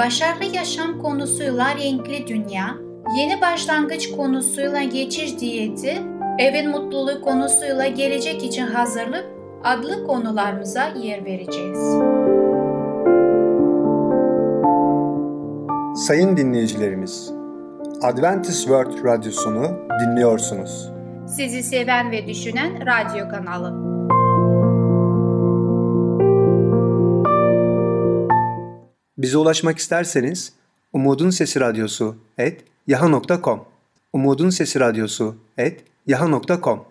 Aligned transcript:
başarılı 0.00 0.56
yaşam 0.56 0.98
konusuyla 0.98 1.74
renkli 1.76 2.26
dünya, 2.26 2.76
yeni 3.18 3.40
başlangıç 3.40 4.10
konusuyla 4.10 4.82
geçiş 4.82 5.38
diyeti, 5.38 6.02
evin 6.38 6.70
mutluluğu 6.70 7.20
konusuyla 7.20 7.86
gelecek 7.86 8.44
için 8.44 8.66
hazırlık 8.66 9.24
adlı 9.64 10.06
konularımıza 10.06 10.88
yer 11.02 11.24
vereceğiz. 11.24 11.78
Sayın 16.06 16.36
dinleyicilerimiz, 16.36 17.32
Adventist 18.02 18.60
World 18.60 19.04
Radyosunu 19.04 19.78
dinliyorsunuz. 20.00 20.90
Sizi 21.36 21.62
seven 21.62 22.10
ve 22.10 22.26
düşünen 22.26 22.72
radyo 22.86 23.28
kanalı. 23.28 23.89
Bize 29.20 29.38
ulaşmak 29.38 29.78
isterseniz 29.78 30.52
Umutun 30.92 31.30
Sesi 31.30 31.60
Radyosu 31.60 32.16
et 32.38 32.64
yaha.com 32.86 33.60
Umutun 34.12 34.50
Sesi 34.50 34.80
Radyosu 34.80 35.36
et 35.58 35.84
yaha.com 36.06 36.84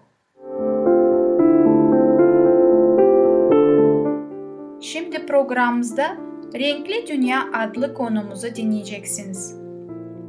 Şimdi 4.81 5.25
programımızda 5.25 6.17
Renkli 6.53 7.07
Dünya 7.07 7.45
adlı 7.53 7.93
konumuzu 7.93 8.55
dinleyeceksiniz. 8.55 9.55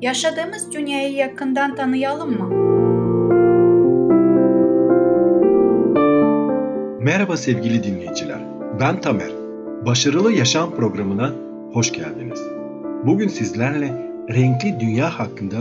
Yaşadığımız 0.02 0.72
dünyayı 0.72 1.12
yakından 1.12 1.74
tanıyalım 1.74 2.39
mı? 2.39 2.48
Merhaba 7.02 7.36
sevgili 7.36 7.84
dinleyiciler. 7.84 8.41
Ben 8.80 9.00
Tamer. 9.00 9.30
Başarılı 9.86 10.33
Yaşam 10.33 10.77
programına 10.77 11.49
hoş 11.72 11.92
geldiniz. 11.92 12.42
Bugün 13.06 13.28
sizlerle 13.28 14.10
renkli 14.28 14.80
dünya 14.80 15.18
hakkında 15.18 15.56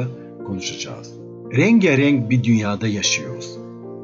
konuşacağız. 0.47 1.13
Rengarenk 1.55 2.29
bir 2.29 2.43
dünyada 2.43 2.87
yaşıyoruz. 2.87 3.57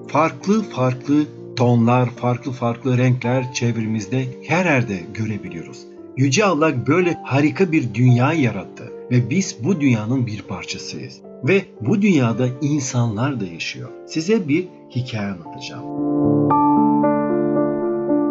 Farklı 0.08 0.64
farklı 0.64 1.25
tonlar, 1.56 2.09
farklı 2.09 2.52
farklı 2.52 2.97
renkler 2.97 3.53
çevremizde 3.53 4.25
her 4.47 4.66
yerde 4.66 5.00
görebiliyoruz. 5.14 5.78
Yüce 6.17 6.45
Allah 6.45 6.88
böyle 6.88 7.17
harika 7.23 7.72
bir 7.72 7.94
dünya 7.94 8.34
yarattı 8.34 8.92
ve 9.12 9.30
biz 9.30 9.58
bu 9.64 9.81
dünyanın 9.81 10.28
bir 10.28 10.42
parçasıyız. 10.42 11.22
Ve 11.44 11.62
bu 11.81 12.02
dünyada 12.02 12.47
insanlar 12.62 13.40
da 13.40 13.45
yaşıyor. 13.45 13.90
Size 14.08 14.47
bir 14.47 14.67
hikaye 14.95 15.28
anlatacağım. 15.28 15.84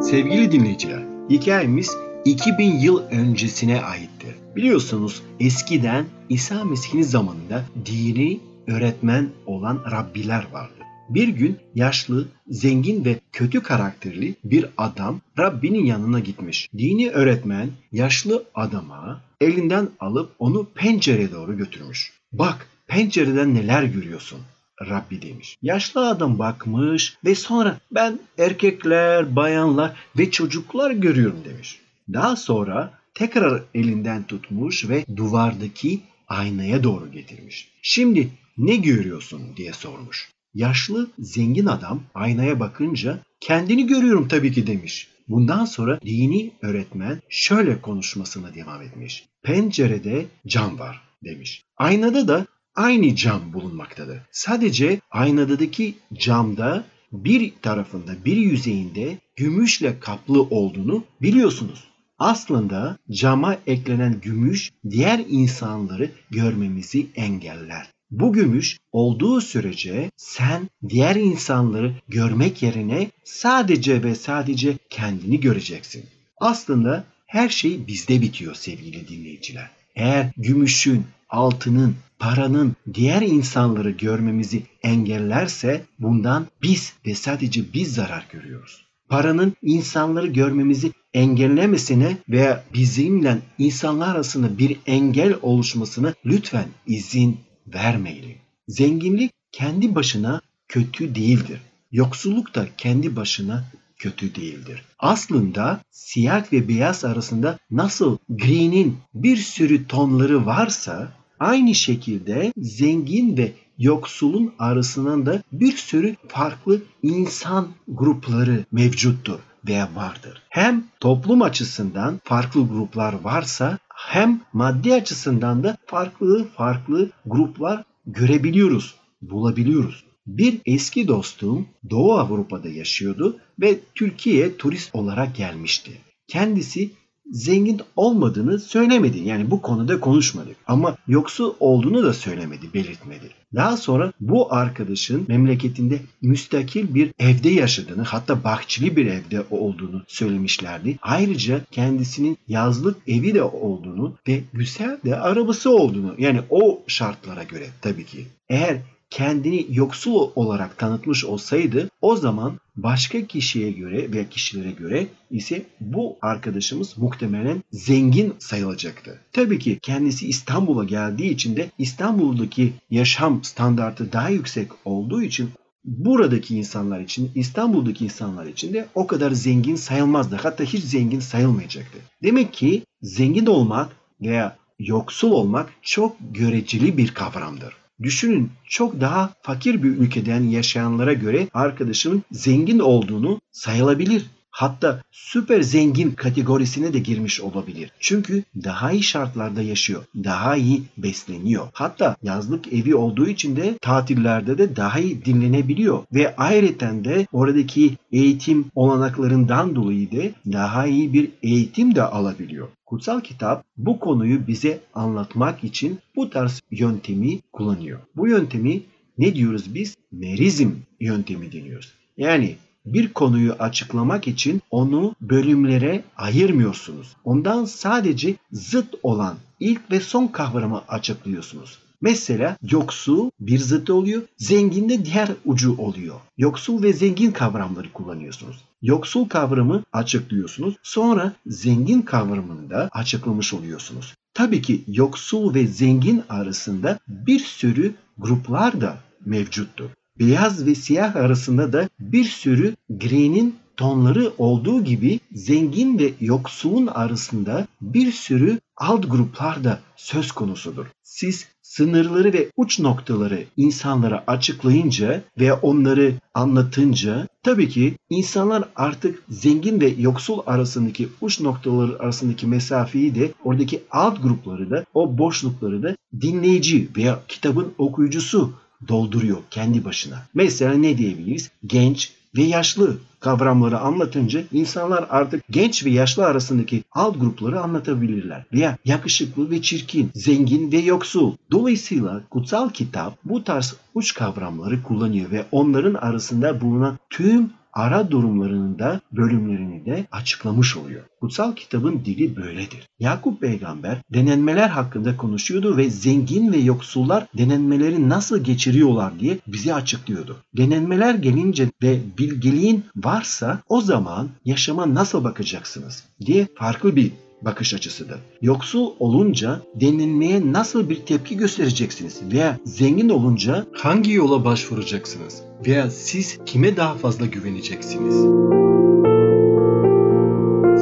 Sevgili 0.02 0.52
dinleyiciler, 0.52 1.02
hikayemiz 1.30 1.96
2000 2.24 2.78
yıl 2.78 3.02
öncesine 3.02 3.80
aittir. 3.80 4.34
Biliyorsunuz 4.56 5.22
eskiden 5.40 6.06
İsa 6.28 6.64
Mesih'in 6.64 7.02
zamanında 7.02 7.64
dini 7.86 8.40
öğretmen 8.66 9.28
olan 9.46 9.84
Rabbiler 9.90 10.46
vardı. 10.52 10.74
Bir 11.08 11.28
gün 11.28 11.58
yaşlı, 11.74 12.28
zengin 12.48 13.04
ve 13.04 13.20
kötü 13.32 13.62
karakterli 13.62 14.34
bir 14.44 14.66
adam 14.76 15.20
Rabbinin 15.38 15.84
yanına 15.84 16.20
gitmiş. 16.20 16.68
Dini 16.78 17.10
öğretmen 17.10 17.68
yaşlı 17.92 18.44
adama 18.54 19.20
elinden 19.40 19.88
alıp 20.00 20.32
onu 20.38 20.66
pencereye 20.74 21.32
doğru 21.32 21.56
götürmüş. 21.56 22.12
Bak 22.32 22.68
pencereden 22.86 23.54
neler 23.54 23.82
görüyorsun? 23.82 24.40
Rabbi 24.80 25.22
demiş. 25.22 25.56
Yaşlı 25.62 26.08
adam 26.08 26.38
bakmış 26.38 27.16
ve 27.24 27.34
sonra 27.34 27.78
ben 27.90 28.18
erkekler, 28.38 29.36
bayanlar 29.36 29.92
ve 30.18 30.30
çocuklar 30.30 30.90
görüyorum 30.90 31.38
demiş. 31.44 31.83
Daha 32.12 32.36
sonra 32.36 32.98
tekrar 33.14 33.62
elinden 33.74 34.22
tutmuş 34.26 34.88
ve 34.88 35.04
duvardaki 35.16 36.00
aynaya 36.28 36.82
doğru 36.82 37.12
getirmiş. 37.12 37.68
Şimdi 37.82 38.30
ne 38.58 38.76
görüyorsun 38.76 39.42
diye 39.56 39.72
sormuş. 39.72 40.30
Yaşlı 40.54 41.10
zengin 41.18 41.66
adam 41.66 42.02
aynaya 42.14 42.60
bakınca 42.60 43.18
kendini 43.40 43.86
görüyorum 43.86 44.28
tabii 44.28 44.52
ki 44.52 44.66
demiş. 44.66 45.08
Bundan 45.28 45.64
sonra 45.64 46.00
dini 46.00 46.50
öğretmen 46.62 47.22
şöyle 47.28 47.80
konuşmasına 47.80 48.54
devam 48.54 48.82
etmiş. 48.82 49.24
Pencerede 49.42 50.26
cam 50.46 50.78
var 50.78 51.00
demiş. 51.24 51.62
Aynada 51.76 52.28
da 52.28 52.46
aynı 52.74 53.16
cam 53.16 53.52
bulunmaktadır. 53.52 54.18
Sadece 54.30 55.00
aynadaki 55.10 55.94
camda 56.14 56.84
bir 57.12 57.52
tarafında 57.62 58.24
bir 58.24 58.36
yüzeyinde 58.36 59.18
gümüşle 59.36 60.00
kaplı 60.00 60.42
olduğunu 60.42 61.04
biliyorsunuz. 61.22 61.84
Aslında 62.18 62.98
cama 63.10 63.56
eklenen 63.66 64.20
gümüş 64.20 64.70
diğer 64.90 65.24
insanları 65.28 66.10
görmemizi 66.30 67.06
engeller. 67.14 67.90
Bu 68.10 68.32
gümüş 68.32 68.78
olduğu 68.92 69.40
sürece 69.40 70.10
sen 70.16 70.70
diğer 70.88 71.16
insanları 71.16 71.94
görmek 72.08 72.62
yerine 72.62 73.10
sadece 73.24 74.02
ve 74.02 74.14
sadece 74.14 74.78
kendini 74.90 75.40
göreceksin. 75.40 76.04
Aslında 76.40 77.04
her 77.26 77.48
şey 77.48 77.86
bizde 77.86 78.20
bitiyor 78.20 78.54
sevgili 78.54 79.08
dinleyiciler. 79.08 79.70
Eğer 79.96 80.32
gümüşün, 80.36 81.04
altının, 81.28 81.96
paranın 82.18 82.76
diğer 82.94 83.22
insanları 83.22 83.90
görmemizi 83.90 84.62
engellerse 84.82 85.84
bundan 85.98 86.46
biz 86.62 86.92
ve 87.06 87.14
sadece 87.14 87.72
biz 87.72 87.94
zarar 87.94 88.26
görüyoruz. 88.32 88.84
Paranın 89.14 89.56
insanları 89.62 90.26
görmemizi 90.26 90.92
engellemesine 91.12 92.18
veya 92.28 92.64
bizimle 92.74 93.38
insanlar 93.58 94.14
arasında 94.14 94.58
bir 94.58 94.76
engel 94.86 95.34
oluşmasına 95.42 96.14
lütfen 96.26 96.68
izin 96.86 97.36
vermeyelim. 97.66 98.36
Zenginlik 98.68 99.32
kendi 99.52 99.94
başına 99.94 100.40
kötü 100.68 101.14
değildir. 101.14 101.60
Yoksulluk 101.92 102.54
da 102.54 102.66
kendi 102.78 103.16
başına 103.16 103.64
kötü 103.96 104.34
değildir. 104.34 104.82
Aslında 104.98 105.80
siyah 105.90 106.52
ve 106.52 106.68
beyaz 106.68 107.04
arasında 107.04 107.58
nasıl 107.70 108.18
gri'nin 108.28 108.96
bir 109.14 109.36
sürü 109.36 109.86
tonları 109.86 110.46
varsa 110.46 111.12
aynı 111.40 111.74
şekilde 111.74 112.52
zengin 112.56 113.36
ve 113.36 113.52
yoksulun 113.78 114.52
arasından 114.58 115.26
da 115.26 115.42
bir 115.52 115.76
sürü 115.76 116.16
farklı 116.28 116.82
insan 117.02 117.68
grupları 117.88 118.64
mevcuttur 118.72 119.38
veya 119.68 119.90
vardır. 119.94 120.42
Hem 120.48 120.84
toplum 121.00 121.42
açısından 121.42 122.20
farklı 122.24 122.68
gruplar 122.68 123.20
varsa 123.20 123.78
hem 123.94 124.40
maddi 124.52 124.94
açısından 124.94 125.64
da 125.64 125.76
farklı 125.86 126.48
farklı 126.56 127.10
gruplar 127.26 127.84
görebiliyoruz, 128.06 128.94
bulabiliyoruz. 129.22 130.04
Bir 130.26 130.60
eski 130.66 131.08
dostum 131.08 131.68
Doğu 131.90 132.12
Avrupa'da 132.12 132.68
yaşıyordu 132.68 133.38
ve 133.60 133.80
Türkiye'ye 133.94 134.56
turist 134.56 134.94
olarak 134.94 135.36
gelmişti. 135.36 135.92
Kendisi 136.28 136.90
zengin 137.30 137.80
olmadığını 137.96 138.58
söylemedi. 138.58 139.18
Yani 139.18 139.50
bu 139.50 139.62
konuda 139.62 140.00
konuşmadık. 140.00 140.56
Ama 140.66 140.96
yoksul 141.08 141.54
olduğunu 141.60 142.04
da 142.04 142.12
söylemedi, 142.12 142.74
belirtmedi. 142.74 143.30
Daha 143.54 143.76
sonra 143.76 144.12
bu 144.20 144.54
arkadaşın 144.54 145.24
memleketinde 145.28 145.98
müstakil 146.22 146.94
bir 146.94 147.10
evde 147.18 147.48
yaşadığını 147.48 148.02
hatta 148.02 148.44
bahçeli 148.44 148.96
bir 148.96 149.06
evde 149.06 149.44
olduğunu 149.50 150.02
söylemişlerdi. 150.06 150.98
Ayrıca 151.02 151.60
kendisinin 151.70 152.38
yazlık 152.48 152.96
evi 153.06 153.34
de 153.34 153.42
olduğunu 153.42 154.14
ve 154.28 154.40
güzel 154.52 154.98
de 155.04 155.16
arabası 155.16 155.70
olduğunu 155.70 156.14
yani 156.18 156.40
o 156.50 156.82
şartlara 156.86 157.42
göre 157.42 157.66
tabii 157.82 158.04
ki. 158.04 158.26
Eğer 158.48 158.78
kendini 159.14 159.66
yoksul 159.70 160.30
olarak 160.34 160.78
tanıtmış 160.78 161.24
olsaydı 161.24 161.90
o 162.00 162.16
zaman 162.16 162.60
başka 162.76 163.26
kişiye 163.26 163.70
göre 163.70 164.12
veya 164.12 164.28
kişilere 164.28 164.70
göre 164.70 165.06
ise 165.30 165.66
bu 165.80 166.16
arkadaşımız 166.22 166.98
muhtemelen 166.98 167.62
zengin 167.72 168.34
sayılacaktı. 168.38 169.20
Tabii 169.32 169.58
ki 169.58 169.78
kendisi 169.82 170.28
İstanbul'a 170.28 170.84
geldiği 170.84 171.30
için 171.30 171.56
de 171.56 171.70
İstanbul'daki 171.78 172.72
yaşam 172.90 173.44
standartı 173.44 174.12
daha 174.12 174.28
yüksek 174.28 174.68
olduğu 174.84 175.22
için 175.22 175.50
buradaki 175.84 176.56
insanlar 176.56 177.00
için, 177.00 177.30
İstanbul'daki 177.34 178.04
insanlar 178.04 178.46
için 178.46 178.74
de 178.74 178.88
o 178.94 179.06
kadar 179.06 179.30
zengin 179.30 179.76
sayılmazdı. 179.76 180.36
Hatta 180.36 180.64
hiç 180.64 180.84
zengin 180.84 181.20
sayılmayacaktı. 181.20 181.98
Demek 182.22 182.52
ki 182.52 182.82
zengin 183.02 183.46
olmak 183.46 183.96
veya 184.20 184.56
yoksul 184.78 185.30
olmak 185.30 185.72
çok 185.82 186.16
göreceli 186.30 186.96
bir 186.96 187.14
kavramdır. 187.14 187.83
Düşünün 188.02 188.50
çok 188.68 189.00
daha 189.00 189.34
fakir 189.42 189.82
bir 189.82 189.88
ülkeden 189.88 190.42
yaşayanlara 190.42 191.12
göre 191.12 191.48
arkadaşımın 191.54 192.22
zengin 192.32 192.78
olduğunu 192.78 193.40
sayılabilir. 193.52 194.26
Hatta 194.56 195.02
süper 195.10 195.62
zengin 195.62 196.10
kategorisine 196.10 196.92
de 196.92 196.98
girmiş 196.98 197.40
olabilir. 197.40 197.90
Çünkü 198.00 198.42
daha 198.64 198.92
iyi 198.92 199.02
şartlarda 199.02 199.62
yaşıyor. 199.62 200.02
Daha 200.24 200.56
iyi 200.56 200.82
besleniyor. 200.98 201.68
Hatta 201.72 202.16
yazlık 202.22 202.72
evi 202.72 202.94
olduğu 202.94 203.28
için 203.28 203.56
de 203.56 203.78
tatillerde 203.78 204.58
de 204.58 204.76
daha 204.76 204.98
iyi 205.00 205.24
dinlenebiliyor. 205.24 206.04
Ve 206.12 206.36
ayrıca 206.36 207.04
de 207.04 207.26
oradaki 207.32 207.96
eğitim 208.12 208.64
olanaklarından 208.74 209.74
dolayı 209.74 210.12
da 210.12 210.52
daha 210.52 210.86
iyi 210.86 211.12
bir 211.12 211.30
eğitim 211.42 211.94
de 211.94 212.02
alabiliyor. 212.02 212.68
Kutsal 212.86 213.20
kitap 213.20 213.64
bu 213.76 213.98
konuyu 213.98 214.46
bize 214.46 214.80
anlatmak 214.94 215.64
için 215.64 215.98
bu 216.16 216.30
tarz 216.30 216.62
yöntemi 216.70 217.40
kullanıyor. 217.52 218.00
Bu 218.16 218.28
yöntemi 218.28 218.82
ne 219.18 219.34
diyoruz 219.34 219.74
biz? 219.74 219.96
Merizm 220.12 220.70
yöntemi 221.00 221.52
deniyoruz. 221.52 221.92
Yani 222.16 222.56
bir 222.86 223.12
konuyu 223.12 223.52
açıklamak 223.52 224.28
için 224.28 224.62
onu 224.70 225.14
bölümlere 225.20 226.04
ayırmıyorsunuz. 226.16 227.16
Ondan 227.24 227.64
sadece 227.64 228.36
zıt 228.52 228.94
olan 229.02 229.36
ilk 229.60 229.90
ve 229.90 230.00
son 230.00 230.26
kavramı 230.26 230.82
açıklıyorsunuz. 230.88 231.78
Mesela 232.00 232.56
yoksul 232.70 233.30
bir 233.40 233.58
zıtı 233.58 233.94
oluyor, 233.94 234.22
zengin 234.36 234.88
de 234.88 235.04
diğer 235.04 235.28
ucu 235.44 235.76
oluyor. 235.76 236.20
Yoksul 236.38 236.82
ve 236.82 236.92
zengin 236.92 237.30
kavramları 237.30 237.92
kullanıyorsunuz. 237.92 238.56
Yoksul 238.82 239.28
kavramı 239.28 239.82
açıklıyorsunuz, 239.92 240.74
sonra 240.82 241.32
zengin 241.46 242.02
kavramını 242.02 242.70
da 242.70 242.88
açıklamış 242.92 243.54
oluyorsunuz. 243.54 244.14
Tabii 244.34 244.62
ki 244.62 244.84
yoksul 244.88 245.54
ve 245.54 245.66
zengin 245.66 246.22
arasında 246.28 246.98
bir 247.08 247.38
sürü 247.38 247.94
gruplar 248.18 248.80
da 248.80 248.96
mevcuttur. 249.26 249.90
Beyaz 250.18 250.66
ve 250.66 250.74
siyah 250.74 251.16
arasında 251.16 251.72
da 251.72 251.88
bir 252.00 252.24
sürü 252.24 252.76
gri'nin 252.90 253.56
tonları 253.76 254.32
olduğu 254.38 254.84
gibi 254.84 255.20
zengin 255.32 255.98
ve 255.98 256.12
yoksulun 256.20 256.86
arasında 256.86 257.66
bir 257.80 258.12
sürü 258.12 258.58
alt 258.76 259.10
gruplar 259.10 259.64
da 259.64 259.80
söz 259.96 260.32
konusudur. 260.32 260.86
Siz 261.02 261.46
sınırları 261.62 262.32
ve 262.32 262.50
uç 262.56 262.80
noktaları 262.80 263.44
insanlara 263.56 264.24
açıklayınca 264.26 265.22
ve 265.40 265.52
onları 265.52 266.14
anlatınca 266.34 267.28
tabii 267.42 267.68
ki 267.68 267.94
insanlar 268.10 268.68
artık 268.76 269.22
zengin 269.28 269.80
ve 269.80 269.94
yoksul 269.98 270.38
arasındaki 270.46 271.08
uç 271.20 271.40
noktaları 271.40 271.98
arasındaki 271.98 272.46
mesafeyi 272.46 273.14
de 273.14 273.32
oradaki 273.44 273.82
alt 273.90 274.22
grupları 274.22 274.70
da 274.70 274.84
o 274.94 275.18
boşlukları 275.18 275.82
da 275.82 275.96
dinleyici 276.20 276.88
veya 276.96 277.22
kitabın 277.28 277.74
okuyucusu 277.78 278.52
dolduruyor 278.88 279.38
kendi 279.50 279.84
başına. 279.84 280.22
Mesela 280.34 280.74
ne 280.74 280.98
diyebiliriz? 280.98 281.50
Genç 281.66 282.12
ve 282.36 282.42
yaşlı 282.42 282.98
kavramları 283.20 283.78
anlatınca 283.78 284.42
insanlar 284.52 285.06
artık 285.10 285.44
genç 285.50 285.84
ve 285.84 285.90
yaşlı 285.90 286.26
arasındaki 286.26 286.84
alt 286.92 287.20
grupları 287.20 287.60
anlatabilirler. 287.60 288.44
Veya 288.52 288.78
yakışıklı 288.84 289.50
ve 289.50 289.62
çirkin, 289.62 290.10
zengin 290.14 290.72
ve 290.72 290.78
yoksul. 290.78 291.32
Dolayısıyla 291.50 292.22
kutsal 292.30 292.70
kitap 292.70 293.18
bu 293.24 293.44
tarz 293.44 293.76
uç 293.94 294.14
kavramları 294.14 294.82
kullanıyor 294.82 295.30
ve 295.30 295.44
onların 295.52 295.94
arasında 295.94 296.60
bulunan 296.60 296.98
tüm 297.10 297.50
ara 297.74 298.10
durumlarının 298.10 298.78
da 298.78 299.00
bölümlerini 299.12 299.86
de 299.86 300.06
açıklamış 300.12 300.76
oluyor. 300.76 301.02
Kutsal 301.20 301.54
kitabın 301.54 302.04
dili 302.04 302.36
böyledir. 302.36 302.88
Yakup 302.98 303.40
peygamber 303.40 304.02
denenmeler 304.10 304.68
hakkında 304.68 305.16
konuşuyordu 305.16 305.76
ve 305.76 305.90
zengin 305.90 306.52
ve 306.52 306.56
yoksullar 306.56 307.26
denenmeleri 307.38 308.08
nasıl 308.08 308.44
geçiriyorlar 308.44 309.20
diye 309.20 309.38
bize 309.46 309.74
açıklıyordu. 309.74 310.36
Denenmeler 310.56 311.14
gelince 311.14 311.70
ve 311.82 312.00
bilgeliğin 312.18 312.84
varsa 312.96 313.60
o 313.68 313.80
zaman 313.80 314.28
yaşama 314.44 314.94
nasıl 314.94 315.24
bakacaksınız 315.24 316.04
diye 316.20 316.48
farklı 316.56 316.96
bir 316.96 317.12
bakış 317.44 317.74
açısıdır. 317.74 318.18
Yoksul 318.42 318.90
olunca 318.98 319.60
denilmeye 319.74 320.52
nasıl 320.52 320.88
bir 320.88 320.96
tepki 320.96 321.36
göstereceksiniz 321.36 322.20
veya 322.32 322.58
zengin 322.64 323.08
olunca 323.08 323.66
hangi 323.72 324.12
yola 324.12 324.44
başvuracaksınız 324.44 325.42
veya 325.66 325.90
siz 325.90 326.38
kime 326.46 326.76
daha 326.76 326.94
fazla 326.94 327.26
güveneceksiniz? 327.26 328.14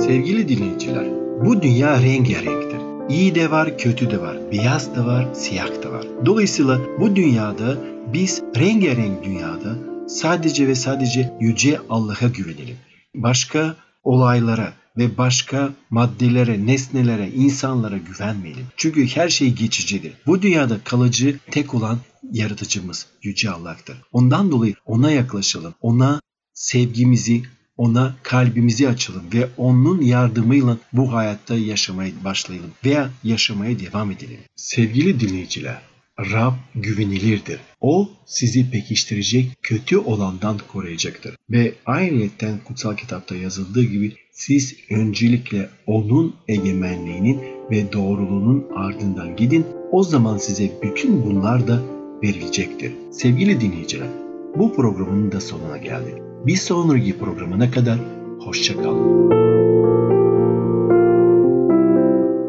Sevgili 0.05 0.49
dinleyiciler, 0.49 1.07
bu 1.45 1.63
dünya 1.63 2.03
rengarenktir. 2.03 2.81
İyi 3.09 3.35
de 3.35 3.51
var, 3.51 3.79
kötü 3.79 4.11
de 4.11 4.21
var, 4.21 4.37
beyaz 4.53 4.97
da 4.97 5.07
var, 5.07 5.35
siyah 5.35 5.83
da 5.83 5.93
var. 5.93 6.07
Dolayısıyla 6.27 6.81
bu 7.01 7.17
dünyada 7.17 7.77
biz 8.13 8.43
rengarenk 8.57 9.25
dünyada 9.25 9.79
sadece 10.09 10.69
ve 10.69 10.75
sadece 10.75 11.33
yüce 11.41 11.79
Allah'a 11.91 12.29
güvenelim. 12.29 12.77
Başka 13.15 13.77
olaylara, 14.05 14.73
ve 14.97 15.19
başka 15.19 15.73
maddelere, 15.91 16.67
nesnelere, 16.67 17.31
insanlara 17.31 17.99
güvenmeyelim. 17.99 18.67
Çünkü 18.77 19.07
her 19.07 19.29
şey 19.29 19.55
geçicidir. 19.55 20.13
Bu 20.27 20.43
dünyada 20.43 20.79
kalıcı 20.85 21.39
tek 21.51 21.75
olan 21.75 21.99
yaratıcımız 22.33 23.07
Yüce 23.23 23.51
Allah'tır. 23.51 23.97
Ondan 24.13 24.51
dolayı 24.51 24.75
ona 24.87 25.11
yaklaşalım. 25.11 25.75
Ona 25.81 26.21
sevgimizi, 26.55 27.43
ona 27.77 28.17
kalbimizi 28.23 28.89
açalım 28.89 29.25
ve 29.35 29.49
onun 29.57 30.01
yardımıyla 30.01 30.77
bu 30.93 31.13
hayatta 31.13 31.57
yaşamaya 31.57 32.13
başlayalım 32.25 32.71
veya 32.85 33.11
yaşamaya 33.25 33.79
devam 33.79 34.11
edelim. 34.11 34.39
Sevgili 34.57 35.21
dinleyiciler, 35.21 35.83
Rab 36.19 36.55
güvenilirdir. 36.75 37.61
O 37.81 38.11
sizi 38.27 38.71
pekiştirecek, 38.71 39.51
kötü 39.63 39.97
olandan 39.97 40.59
koruyacaktır. 40.69 41.37
Ve 41.51 41.75
ayrıyetten 41.87 42.59
kutsal 42.65 42.97
kitapta 42.97 43.37
yazıldığı 43.37 43.85
gibi 43.85 44.17
siz 44.33 44.77
öncelikle 44.91 45.69
onun 45.87 46.35
egemenliğinin 46.49 47.41
ve 47.71 47.93
doğruluğunun 47.93 48.65
ardından 48.75 49.37
gidin. 49.37 49.67
O 49.91 50.03
zaman 50.03 50.37
size 50.37 50.71
bütün 50.83 51.25
bunlar 51.25 51.69
da 51.69 51.79
verilecektir. 52.23 52.93
Sevgili 53.11 53.61
dinleyiciler, 53.61 54.09
bu 54.57 54.75
programın 54.75 55.33
da 55.33 55.41
sonuna 55.41 55.77
geldik. 55.77 56.15
Bir 56.47 56.57
sonraki 56.57 57.19
programına 57.19 57.71
kadar 57.71 57.99
hoşçakalın. 58.41 59.31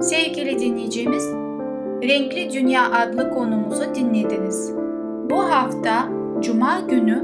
Sevgili 0.02 0.60
dinleyicimiz, 0.60 1.26
Renkli 2.04 2.54
Dünya 2.54 2.92
adlı 2.92 3.30
konumuzu 3.30 3.96
dinlediniz. 3.96 4.72
Bu 5.30 5.40
hafta 5.40 6.10
Cuma 6.42 6.80
günü 6.80 7.24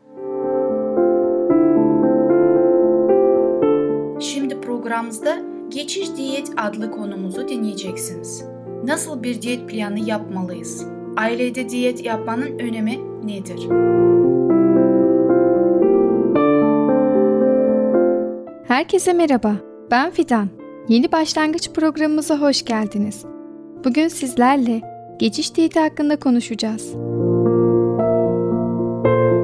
programımızda 4.91 5.37
Geçiş 5.69 6.15
Diyet 6.17 6.49
adlı 6.57 6.91
konumuzu 6.91 7.47
dinleyeceksiniz. 7.47 8.45
Nasıl 8.83 9.23
bir 9.23 9.41
diyet 9.41 9.69
planı 9.69 9.99
yapmalıyız? 9.99 10.85
Ailede 11.17 11.69
diyet 11.69 12.05
yapmanın 12.05 12.59
önemi 12.59 12.99
nedir? 13.23 13.67
Herkese 18.67 19.13
merhaba. 19.13 19.55
Ben 19.91 20.11
Fidan. 20.11 20.49
Yeni 20.87 21.11
başlangıç 21.11 21.69
programımıza 21.69 22.41
hoş 22.41 22.65
geldiniz. 22.65 23.25
Bugün 23.85 24.07
sizlerle 24.07 24.81
geçiş 25.19 25.55
diyeti 25.55 25.79
hakkında 25.79 26.19
konuşacağız. 26.19 26.93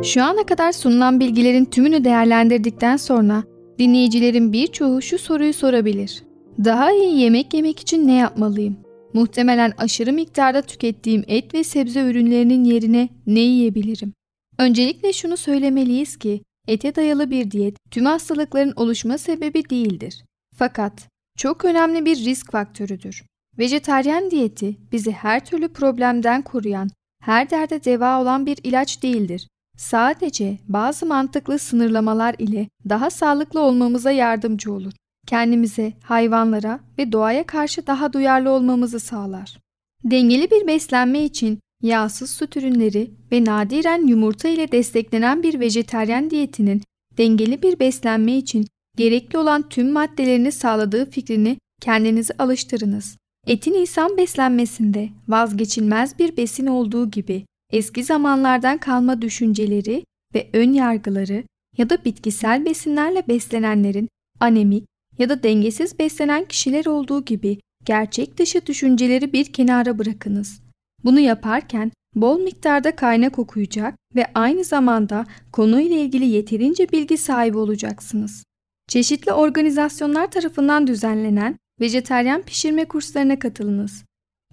Şu 0.03 0.23
ana 0.23 0.45
kadar 0.45 0.71
sunulan 0.71 1.19
bilgilerin 1.19 1.65
tümünü 1.65 2.03
değerlendirdikten 2.03 2.97
sonra 2.97 3.43
dinleyicilerin 3.79 4.53
birçoğu 4.53 5.01
şu 5.01 5.17
soruyu 5.17 5.53
sorabilir. 5.53 6.23
Daha 6.63 6.91
iyi 6.91 7.19
yemek 7.19 7.53
yemek 7.53 7.79
için 7.79 8.07
ne 8.07 8.13
yapmalıyım? 8.13 8.77
Muhtemelen 9.13 9.73
aşırı 9.77 10.13
miktarda 10.13 10.61
tükettiğim 10.61 11.23
et 11.27 11.53
ve 11.53 11.63
sebze 11.63 12.01
ürünlerinin 12.01 12.63
yerine 12.63 13.09
ne 13.27 13.39
yiyebilirim? 13.39 14.13
Öncelikle 14.57 15.13
şunu 15.13 15.37
söylemeliyiz 15.37 16.17
ki 16.17 16.41
ete 16.67 16.95
dayalı 16.95 17.31
bir 17.31 17.51
diyet 17.51 17.75
tüm 17.91 18.05
hastalıkların 18.05 18.73
oluşma 18.75 19.17
sebebi 19.17 19.69
değildir. 19.69 20.23
Fakat 20.55 21.07
çok 21.37 21.65
önemli 21.65 22.05
bir 22.05 22.15
risk 22.25 22.51
faktörüdür. 22.51 23.23
Vejetaryen 23.59 24.31
diyeti 24.31 24.77
bizi 24.91 25.11
her 25.11 25.45
türlü 25.45 25.67
problemden 25.67 26.41
koruyan, 26.41 26.89
her 27.21 27.49
derde 27.49 27.83
deva 27.83 28.21
olan 28.21 28.45
bir 28.45 28.57
ilaç 28.63 29.03
değildir. 29.03 29.47
Sadece 29.77 30.57
bazı 30.67 31.05
mantıklı 31.05 31.59
sınırlamalar 31.59 32.35
ile 32.39 32.67
daha 32.89 33.09
sağlıklı 33.09 33.59
olmamıza 33.59 34.11
yardımcı 34.11 34.73
olur. 34.73 34.93
Kendimize, 35.27 35.93
hayvanlara 36.03 36.79
ve 36.97 37.11
doğaya 37.11 37.45
karşı 37.45 37.87
daha 37.87 38.13
duyarlı 38.13 38.49
olmamızı 38.49 38.99
sağlar. 38.99 39.57
Dengeli 40.03 40.51
bir 40.51 40.67
beslenme 40.67 41.23
için 41.23 41.59
yağsız 41.81 42.29
süt 42.29 42.57
ürünleri 42.57 43.11
ve 43.31 43.45
nadiren 43.45 44.07
yumurta 44.07 44.47
ile 44.47 44.71
desteklenen 44.71 45.43
bir 45.43 45.59
vejeteryan 45.59 46.29
diyetinin 46.29 46.81
dengeli 47.17 47.61
bir 47.61 47.79
beslenme 47.79 48.37
için 48.37 48.67
gerekli 48.97 49.37
olan 49.37 49.69
tüm 49.69 49.91
maddelerini 49.91 50.51
sağladığı 50.51 51.09
fikrini 51.09 51.57
kendinizi 51.81 52.33
alıştırınız. 52.39 53.17
Etin 53.47 53.73
insan 53.73 54.17
beslenmesinde 54.17 55.09
vazgeçilmez 55.27 56.19
bir 56.19 56.37
besin 56.37 56.67
olduğu 56.67 57.11
gibi 57.11 57.45
eski 57.71 58.03
zamanlardan 58.03 58.77
kalma 58.77 59.21
düşünceleri 59.21 60.03
ve 60.35 60.49
ön 60.53 60.73
yargıları 60.73 61.43
ya 61.77 61.89
da 61.89 62.05
bitkisel 62.05 62.65
besinlerle 62.65 63.27
beslenenlerin 63.27 64.09
anemik 64.39 64.85
ya 65.19 65.29
da 65.29 65.43
dengesiz 65.43 65.99
beslenen 65.99 66.45
kişiler 66.45 66.85
olduğu 66.85 67.25
gibi 67.25 67.57
gerçek 67.85 68.37
dışı 68.37 68.65
düşünceleri 68.65 69.33
bir 69.33 69.53
kenara 69.53 69.97
bırakınız. 69.97 70.61
Bunu 71.03 71.19
yaparken 71.19 71.91
bol 72.15 72.39
miktarda 72.39 72.95
kaynak 72.95 73.39
okuyacak 73.39 73.95
ve 74.15 74.25
aynı 74.33 74.63
zamanda 74.63 75.25
konuyla 75.51 75.97
ilgili 75.97 76.25
yeterince 76.25 76.91
bilgi 76.91 77.17
sahibi 77.17 77.57
olacaksınız. 77.57 78.43
Çeşitli 78.87 79.33
organizasyonlar 79.33 80.31
tarafından 80.31 80.87
düzenlenen 80.87 81.57
vejeteryan 81.81 82.41
pişirme 82.41 82.85
kurslarına 82.85 83.39
katılınız. 83.39 84.03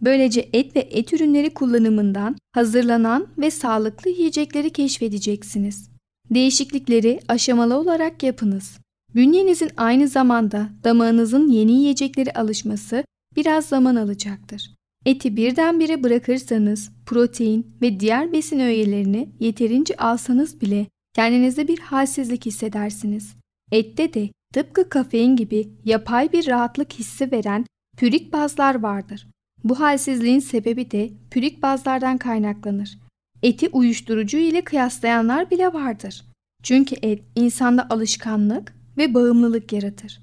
Böylece 0.03 0.49
et 0.53 0.77
ve 0.77 0.81
et 0.81 1.13
ürünleri 1.13 1.55
kullanımından 1.55 2.37
hazırlanan 2.53 3.27
ve 3.39 3.51
sağlıklı 3.51 4.11
yiyecekleri 4.11 4.71
keşfedeceksiniz. 4.71 5.91
Değişiklikleri 6.31 7.21
aşamalı 7.29 7.77
olarak 7.79 8.23
yapınız. 8.23 8.79
Bünyenizin 9.15 9.71
aynı 9.77 10.09
zamanda 10.09 10.69
damağınızın 10.85 11.49
yeni 11.49 11.73
yiyecekleri 11.73 12.33
alışması 12.33 13.05
biraz 13.37 13.67
zaman 13.67 13.97
alacaktır. 13.97 14.75
Eti 15.07 15.37
birdenbire 15.37 16.03
bırakırsanız 16.03 16.91
protein 17.07 17.67
ve 17.83 18.01
diğer 18.01 18.33
besin 18.33 18.61
öğelerini 18.61 19.29
yeterince 19.41 19.97
alsanız 19.97 20.61
bile 20.61 20.87
kendinizde 21.15 21.69
bir 21.69 21.79
halsizlik 21.79 22.47
hissedersiniz. 22.47 23.35
Ette 23.73 24.15
de 24.15 24.31
tıpkı 24.55 24.89
kafein 24.89 25.37
gibi 25.37 25.69
yapay 25.85 26.33
bir 26.33 26.47
rahatlık 26.47 26.93
hissi 26.93 27.33
veren 27.33 27.67
pürik 27.97 28.33
bazlar 28.33 28.75
vardır. 28.75 29.27
Bu 29.65 29.81
halsizliğin 29.81 30.41
sebebi 30.41 30.91
de 30.91 31.11
pürik 31.31 31.63
bazlardan 31.63 32.19
kaynaklanır. 32.19 32.99
Eti 33.43 33.69
uyuşturucu 33.69 34.37
ile 34.37 34.65
kıyaslayanlar 34.65 35.51
bile 35.51 35.73
vardır. 35.73 36.25
Çünkü 36.63 36.97
et 37.03 37.23
insanda 37.37 37.87
alışkanlık 37.91 38.75
ve 38.97 39.15
bağımlılık 39.15 39.73
yaratır. 39.73 40.21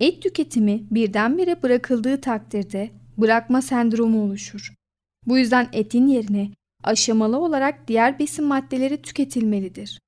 Et 0.00 0.22
tüketimi 0.22 0.82
birdenbire 0.90 1.62
bırakıldığı 1.62 2.20
takdirde 2.20 2.90
bırakma 3.18 3.62
sendromu 3.62 4.24
oluşur. 4.24 4.74
Bu 5.26 5.38
yüzden 5.38 5.68
etin 5.72 6.06
yerine 6.06 6.50
aşamalı 6.84 7.38
olarak 7.38 7.88
diğer 7.88 8.18
besin 8.18 8.44
maddeleri 8.44 9.02
tüketilmelidir. 9.02 9.98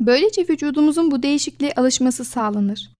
Böylece 0.00 0.48
vücudumuzun 0.48 1.10
bu 1.10 1.22
değişikliğe 1.22 1.74
alışması 1.74 2.24
sağlanır. 2.24 2.90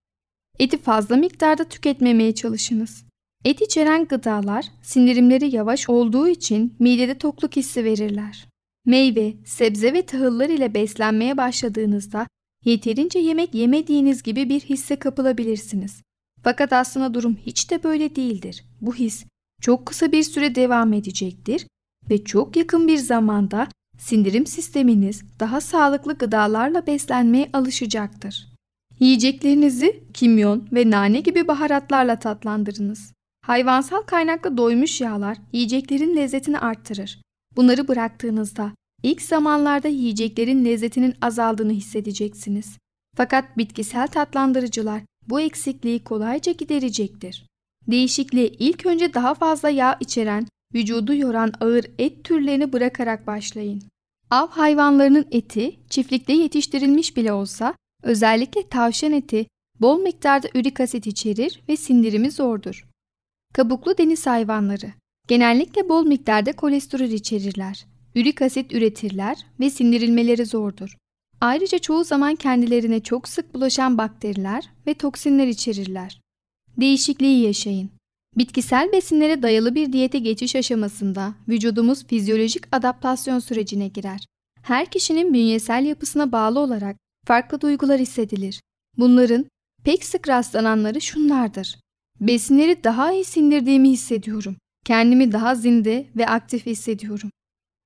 Eti 0.59 0.79
fazla 0.79 1.17
miktarda 1.17 1.65
tüketmemeye 1.65 2.35
çalışınız. 2.35 3.05
Et 3.45 3.63
içeren 3.63 4.05
gıdalar 4.05 4.65
sindirimleri 4.83 5.55
yavaş 5.57 5.89
olduğu 5.89 6.29
için 6.29 6.75
midede 6.79 7.19
tokluk 7.19 7.57
hissi 7.57 7.85
verirler. 7.85 8.49
Meyve, 8.87 9.35
sebze 9.45 9.93
ve 9.93 10.07
tahıllar 10.07 10.49
ile 10.49 10.75
beslenmeye 10.75 11.37
başladığınızda 11.37 12.27
yeterince 12.65 13.19
yemek 13.19 13.55
yemediğiniz 13.55 14.23
gibi 14.23 14.49
bir 14.49 14.61
hisse 14.61 14.97
kapılabilirsiniz. 14.97 16.03
Fakat 16.43 16.73
aslında 16.73 17.15
durum 17.15 17.37
hiç 17.47 17.71
de 17.71 17.83
böyle 17.83 18.17
değildir. 18.17 18.65
Bu 18.81 18.95
his 18.95 19.25
çok 19.61 19.87
kısa 19.87 20.13
bir 20.13 20.23
süre 20.23 20.55
devam 20.55 20.93
edecektir 20.93 21.67
ve 22.11 22.25
çok 22.25 22.57
yakın 22.57 22.89
bir 22.89 22.99
zamanda 22.99 23.69
sindirim 23.99 24.47
sisteminiz 24.47 25.23
daha 25.41 25.61
sağlıklı 25.61 26.19
gıdalarla 26.19 26.87
beslenmeye 26.87 27.51
alışacaktır. 27.53 28.49
Yiyeceklerinizi 29.01 30.05
kimyon 30.15 30.69
ve 30.73 30.91
nane 30.91 31.21
gibi 31.21 31.49
baharatlarla 31.49 32.19
tatlandırınız. 32.19 33.13
Hayvansal 33.51 34.03
kaynaklı 34.03 34.57
doymuş 34.57 35.01
yağlar 35.01 35.39
yiyeceklerin 35.53 36.17
lezzetini 36.17 36.59
arttırır. 36.59 37.23
Bunları 37.57 37.89
bıraktığınızda 37.89 38.73
ilk 39.03 39.23
zamanlarda 39.23 39.89
yiyeceklerin 39.89 40.65
lezzetinin 40.65 41.15
azaldığını 41.23 41.73
hissedeceksiniz. 41.73 42.79
Fakat 43.17 43.59
bitkisel 43.59 44.09
tatlandırıcılar 44.09 45.03
bu 45.29 45.41
eksikliği 45.41 46.05
kolayca 46.05 46.53
giderecektir. 46.53 47.47
Değişikliğe 47.87 48.49
ilk 48.49 48.87
önce 48.87 49.15
daha 49.15 49.35
fazla 49.35 49.71
yağ 49.71 49.97
içeren, 50.01 50.47
vücudu 50.75 51.15
yoran 51.15 51.53
ağır 51.61 51.85
et 51.99 52.25
türlerini 52.25 52.73
bırakarak 52.73 53.27
başlayın. 53.27 53.83
Av 54.31 54.49
hayvanlarının 54.49 55.27
eti 55.31 55.77
çiftlikte 55.89 56.33
yetiştirilmiş 56.33 57.17
bile 57.17 57.33
olsa 57.33 57.75
özellikle 58.03 58.69
tavşan 58.69 59.13
eti 59.13 59.47
bol 59.81 60.01
miktarda 60.01 60.49
ürik 60.55 60.81
asit 60.81 61.07
içerir 61.07 61.61
ve 61.69 61.77
sindirimi 61.77 62.31
zordur. 62.31 62.90
Kabuklu 63.55 63.99
deniz 63.99 64.27
hayvanları 64.27 64.93
genellikle 65.29 65.89
bol 65.89 66.07
miktarda 66.07 66.53
kolesterol 66.53 67.09
içerirler. 67.09 67.87
Ürik 68.15 68.43
asit 68.43 68.73
üretirler 68.73 69.47
ve 69.61 69.71
sindirilmeleri 69.71 70.47
zordur. 70.47 70.97
Ayrıca 71.41 71.79
çoğu 71.79 72.05
zaman 72.05 72.35
kendilerine 72.35 73.01
çok 73.01 73.29
sık 73.29 73.55
bulaşan 73.55 73.99
bakteriler 73.99 74.71
ve 74.87 74.95
toksinler 74.95 75.47
içerirler. 75.47 76.21
Değişikliği 76.77 77.47
yaşayın. 77.47 77.91
Bitkisel 78.39 78.93
besinlere 78.93 79.43
dayalı 79.43 79.75
bir 79.75 79.93
diyete 79.93 80.19
geçiş 80.19 80.57
aşamasında 80.57 81.35
vücudumuz 81.49 82.07
fizyolojik 82.07 82.65
adaptasyon 82.73 83.39
sürecine 83.39 83.89
girer. 83.89 84.27
Her 84.63 84.91
kişinin 84.91 85.35
bünyesel 85.35 85.85
yapısına 85.85 86.33
bağlı 86.33 86.61
olarak 86.61 86.97
farklı 87.27 87.61
duygular 87.61 88.01
hissedilir. 88.01 88.61
Bunların 88.99 89.47
pek 89.85 90.05
sık 90.05 90.29
rastlananları 90.29 91.01
şunlardır. 91.01 91.77
Besinleri 92.21 92.85
daha 92.85 93.13
iyi 93.13 93.25
sindirdiğimi 93.25 93.91
hissediyorum. 93.91 94.57
Kendimi 94.85 95.33
daha 95.33 95.55
zinde 95.55 96.07
ve 96.17 96.27
aktif 96.27 96.67
hissediyorum. 96.67 97.31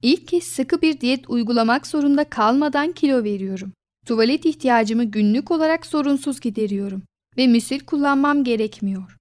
İlk 0.03 0.29
kez 0.29 0.45
sıkı 0.45 0.83
bir 0.83 1.01
diyet 1.01 1.31
uygulamak 1.31 1.87
zorunda 1.87 2.25
kalmadan 2.25 2.93
kilo 2.93 3.25
veriyorum. 3.25 3.73
Tuvalet 4.07 4.47
ihtiyacımı 4.47 5.05
günlük 5.05 5.51
olarak 5.51 5.87
sorunsuz 5.87 6.41
gideriyorum 6.41 7.03
ve 7.37 7.47
müsil 7.47 7.81
kullanmam 7.81 8.45
gerekmiyor. 8.45 9.17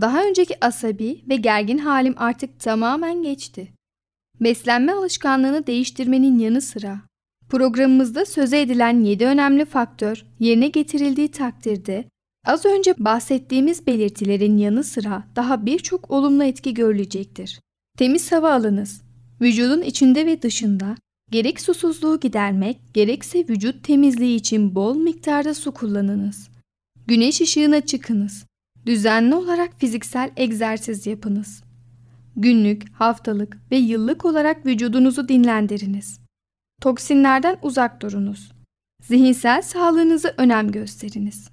Daha 0.00 0.24
önceki 0.24 0.64
asabi 0.64 1.24
ve 1.28 1.36
gergin 1.36 1.78
halim 1.78 2.14
artık 2.16 2.60
tamamen 2.60 3.22
geçti. 3.22 3.72
Beslenme 4.40 4.92
alışkanlığını 4.92 5.66
değiştirmenin 5.66 6.38
yanı 6.38 6.60
sıra 6.60 7.00
programımızda 7.48 8.26
söze 8.26 8.60
edilen 8.60 9.04
7 9.04 9.26
önemli 9.26 9.64
faktör 9.64 10.24
yerine 10.40 10.68
getirildiği 10.68 11.30
takdirde 11.30 12.04
az 12.44 12.64
önce 12.64 12.94
bahsettiğimiz 12.98 13.86
belirtilerin 13.86 14.56
yanı 14.58 14.84
sıra 14.84 15.24
daha 15.36 15.66
birçok 15.66 16.10
olumlu 16.10 16.44
etki 16.44 16.74
görülecektir. 16.74 17.60
Temiz 17.98 18.32
hava 18.32 18.52
alınız. 18.52 19.02
Vücudun 19.40 19.82
içinde 19.82 20.26
ve 20.26 20.42
dışında 20.42 20.96
gerek 21.30 21.60
susuzluğu 21.60 22.20
gidermek 22.20 22.94
gerekse 22.94 23.38
vücut 23.48 23.84
temizliği 23.84 24.36
için 24.36 24.74
bol 24.74 24.96
miktarda 24.96 25.54
su 25.54 25.72
kullanınız. 25.72 26.48
Güneş 27.06 27.40
ışığına 27.40 27.80
çıkınız. 27.80 28.46
Düzenli 28.86 29.34
olarak 29.34 29.80
fiziksel 29.80 30.30
egzersiz 30.36 31.06
yapınız. 31.06 31.62
Günlük, 32.36 32.92
haftalık 32.92 33.58
ve 33.70 33.76
yıllık 33.76 34.24
olarak 34.24 34.66
vücudunuzu 34.66 35.28
dinlendiriniz. 35.28 36.20
Toksinlerden 36.80 37.58
uzak 37.62 38.02
durunuz. 38.02 38.52
Zihinsel 39.02 39.62
sağlığınızı 39.62 40.34
önem 40.36 40.72
gösteriniz. 40.72 41.51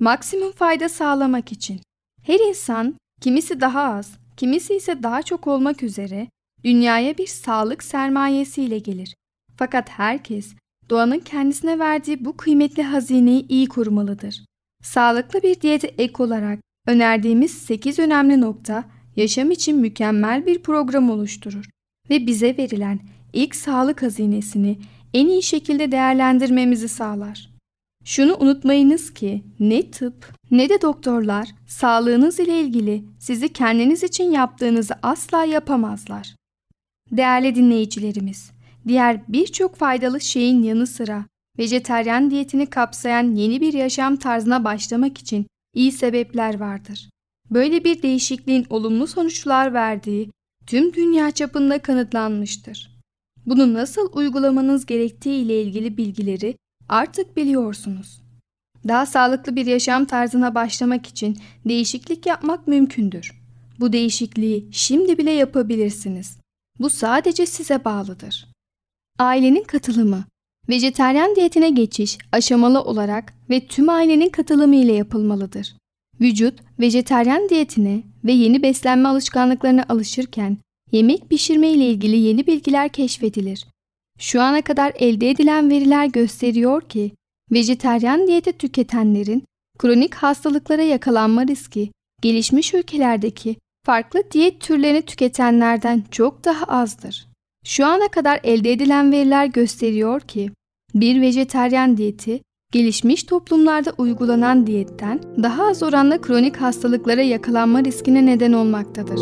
Maksimum 0.00 0.52
fayda 0.52 0.88
sağlamak 0.88 1.52
için 1.52 1.80
her 2.22 2.48
insan 2.48 2.94
kimisi 3.20 3.60
daha 3.60 3.82
az, 3.82 4.12
kimisi 4.36 4.76
ise 4.76 5.02
daha 5.02 5.22
çok 5.22 5.46
olmak 5.46 5.82
üzere 5.82 6.28
dünyaya 6.64 7.18
bir 7.18 7.26
sağlık 7.26 7.82
sermayesiyle 7.82 8.78
gelir. 8.78 9.14
Fakat 9.56 9.88
herkes 9.88 10.54
doğanın 10.90 11.18
kendisine 11.18 11.78
verdiği 11.78 12.24
bu 12.24 12.36
kıymetli 12.36 12.82
hazineyi 12.82 13.48
iyi 13.48 13.66
korumalıdır. 13.66 14.44
Sağlıklı 14.82 15.42
bir 15.42 15.60
diyete 15.60 15.86
ek 15.86 16.22
olarak 16.22 16.58
önerdiğimiz 16.86 17.50
8 17.50 17.98
önemli 17.98 18.40
nokta 18.40 18.84
yaşam 19.16 19.50
için 19.50 19.78
mükemmel 19.78 20.46
bir 20.46 20.62
program 20.62 21.10
oluşturur 21.10 21.64
ve 22.10 22.26
bize 22.26 22.56
verilen 22.56 23.00
ilk 23.32 23.54
sağlık 23.54 24.02
hazinesini 24.02 24.78
en 25.14 25.26
iyi 25.26 25.42
şekilde 25.42 25.92
değerlendirmemizi 25.92 26.88
sağlar. 26.88 27.50
Şunu 28.04 28.36
unutmayınız 28.40 29.14
ki 29.14 29.44
ne 29.60 29.90
tıp, 29.90 30.34
ne 30.50 30.68
de 30.68 30.82
doktorlar 30.82 31.48
sağlığınız 31.66 32.40
ile 32.40 32.60
ilgili 32.60 33.04
sizi 33.18 33.52
kendiniz 33.52 34.02
için 34.02 34.30
yaptığınızı 34.30 34.94
asla 35.02 35.44
yapamazlar. 35.44 36.34
Değerli 37.12 37.54
dinleyicilerimiz, 37.54 38.50
diğer 38.88 39.20
birçok 39.28 39.76
faydalı 39.76 40.20
şeyin 40.20 40.62
yanı 40.62 40.86
sıra 40.86 41.24
vejeteryan 41.58 42.30
diyetini 42.30 42.66
kapsayan 42.66 43.34
yeni 43.34 43.60
bir 43.60 43.72
yaşam 43.72 44.16
tarzına 44.16 44.64
başlamak 44.64 45.18
için 45.18 45.46
iyi 45.74 45.92
sebepler 45.92 46.60
vardır. 46.60 47.10
Böyle 47.50 47.84
bir 47.84 48.02
değişikliğin 48.02 48.66
olumlu 48.70 49.06
sonuçlar 49.06 49.74
verdiği 49.74 50.30
tüm 50.66 50.94
dünya 50.94 51.30
çapında 51.30 51.78
kanıtlanmıştır. 51.78 53.00
Bunu 53.46 53.74
nasıl 53.74 54.10
uygulamanız 54.12 54.86
gerektiği 54.86 55.44
ile 55.44 55.62
ilgili 55.62 55.96
bilgileri 55.96 56.56
artık 56.90 57.36
biliyorsunuz. 57.36 58.20
Daha 58.88 59.06
sağlıklı 59.06 59.56
bir 59.56 59.66
yaşam 59.66 60.04
tarzına 60.04 60.54
başlamak 60.54 61.06
için 61.06 61.38
değişiklik 61.64 62.26
yapmak 62.26 62.66
mümkündür. 62.66 63.40
Bu 63.80 63.92
değişikliği 63.92 64.68
şimdi 64.72 65.18
bile 65.18 65.30
yapabilirsiniz. 65.30 66.38
Bu 66.78 66.90
sadece 66.90 67.46
size 67.46 67.84
bağlıdır. 67.84 68.48
Ailenin 69.18 69.64
katılımı 69.64 70.24
Vejeteryan 70.68 71.36
diyetine 71.36 71.70
geçiş 71.70 72.18
aşamalı 72.32 72.82
olarak 72.82 73.34
ve 73.50 73.66
tüm 73.66 73.88
ailenin 73.88 74.28
katılımı 74.28 74.76
ile 74.76 74.92
yapılmalıdır. 74.92 75.76
Vücut 76.20 76.54
vejeteryan 76.80 77.48
diyetine 77.48 78.02
ve 78.24 78.32
yeni 78.32 78.62
beslenme 78.62 79.08
alışkanlıklarına 79.08 79.84
alışırken 79.88 80.56
yemek 80.92 81.30
pişirme 81.30 81.70
ile 81.70 81.90
ilgili 81.90 82.16
yeni 82.16 82.46
bilgiler 82.46 82.88
keşfedilir. 82.88 83.66
Şu 84.20 84.42
ana 84.42 84.62
kadar 84.62 84.92
elde 84.98 85.30
edilen 85.30 85.70
veriler 85.70 86.06
gösteriyor 86.06 86.82
ki 86.82 87.12
vejeteryan 87.52 88.26
diyeti 88.26 88.52
tüketenlerin 88.52 89.44
kronik 89.78 90.14
hastalıklara 90.14 90.82
yakalanma 90.82 91.46
riski 91.46 91.90
gelişmiş 92.22 92.74
ülkelerdeki 92.74 93.56
farklı 93.86 94.22
diyet 94.30 94.60
türlerini 94.60 95.02
tüketenlerden 95.02 96.04
çok 96.10 96.44
daha 96.44 96.64
azdır. 96.64 97.26
Şu 97.64 97.86
ana 97.86 98.08
kadar 98.08 98.40
elde 98.44 98.72
edilen 98.72 99.12
veriler 99.12 99.46
gösteriyor 99.46 100.20
ki 100.20 100.50
bir 100.94 101.20
vejeteryan 101.20 101.96
diyeti 101.96 102.40
gelişmiş 102.72 103.24
toplumlarda 103.24 103.92
uygulanan 103.98 104.66
diyetten 104.66 105.20
daha 105.42 105.66
az 105.66 105.82
oranda 105.82 106.20
kronik 106.20 106.56
hastalıklara 106.56 107.22
yakalanma 107.22 107.84
riskine 107.84 108.26
neden 108.26 108.52
olmaktadır. 108.52 109.20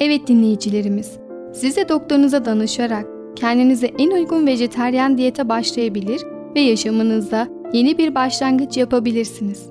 Evet 0.00 0.28
dinleyicilerimiz, 0.28 1.25
siz 1.56 1.76
de 1.76 1.88
doktorunuza 1.88 2.44
danışarak 2.44 3.06
kendinize 3.36 3.86
en 3.86 4.10
uygun 4.10 4.46
vejeteryan 4.46 5.18
diyete 5.18 5.48
başlayabilir 5.48 6.22
ve 6.54 6.60
yaşamınızda 6.60 7.48
yeni 7.72 7.98
bir 7.98 8.14
başlangıç 8.14 8.76
yapabilirsiniz. 8.76 9.66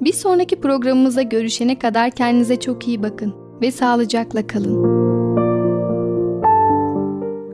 Bir 0.00 0.12
sonraki 0.12 0.60
programımıza 0.60 1.22
görüşene 1.22 1.78
kadar 1.78 2.10
kendinize 2.10 2.56
çok 2.56 2.88
iyi 2.88 3.02
bakın 3.02 3.34
ve 3.62 3.72
sağlıcakla 3.72 4.46
kalın. 4.46 4.96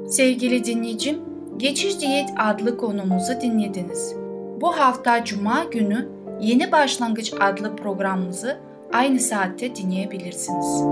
Sevgili 0.09 0.65
dinleyicim, 0.65 1.17
Geçiş 1.57 2.01
Diyet 2.01 2.29
adlı 2.39 2.77
konumuzu 2.77 3.33
dinlediniz. 3.43 4.15
Bu 4.61 4.69
hafta 4.69 5.25
Cuma 5.25 5.65
günü 5.65 6.09
Yeni 6.41 6.73
Başlangıç 6.73 7.33
adlı 7.41 7.77
programımızı 7.77 8.57
aynı 8.93 9.21
saatte 9.21 9.77
dinleyebilirsiniz. 9.77 10.83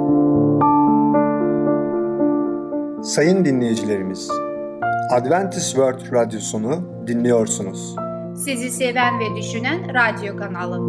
Sayın 3.02 3.44
dinleyicilerimiz, 3.44 4.30
Adventist 5.10 5.66
World 5.66 6.12
Radyosunu 6.12 7.06
dinliyorsunuz. 7.06 7.96
Sizi 8.44 8.70
seven 8.70 9.20
ve 9.20 9.36
düşünen 9.36 9.94
radyo 9.94 10.36
kanalı. 10.36 10.80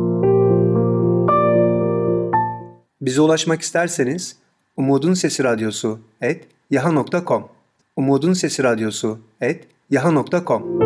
Bize 3.02 3.22
ulaşmak 3.22 3.62
isterseniz 3.62 4.38
Umutun 4.78 5.14
Sesi 5.14 5.44
Radyosu 5.44 6.00
et 6.22 6.48
yaha.com 6.70 7.48
Umutun 7.96 8.34
Sesi 8.34 8.64
Radyosu 8.64 9.20
et 9.42 9.68
yaha.com 9.90 10.80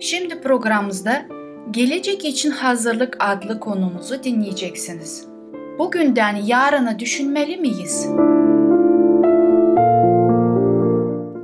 Şimdi 0.00 0.40
programımızda 0.40 1.26
Gelecek 1.70 2.24
için 2.24 2.50
Hazırlık 2.50 3.16
adlı 3.20 3.60
konumuzu 3.60 4.22
dinleyeceksiniz. 4.22 5.35
Bugünden 5.78 6.36
yarını 6.36 6.98
düşünmeli 6.98 7.56
miyiz? 7.56 8.06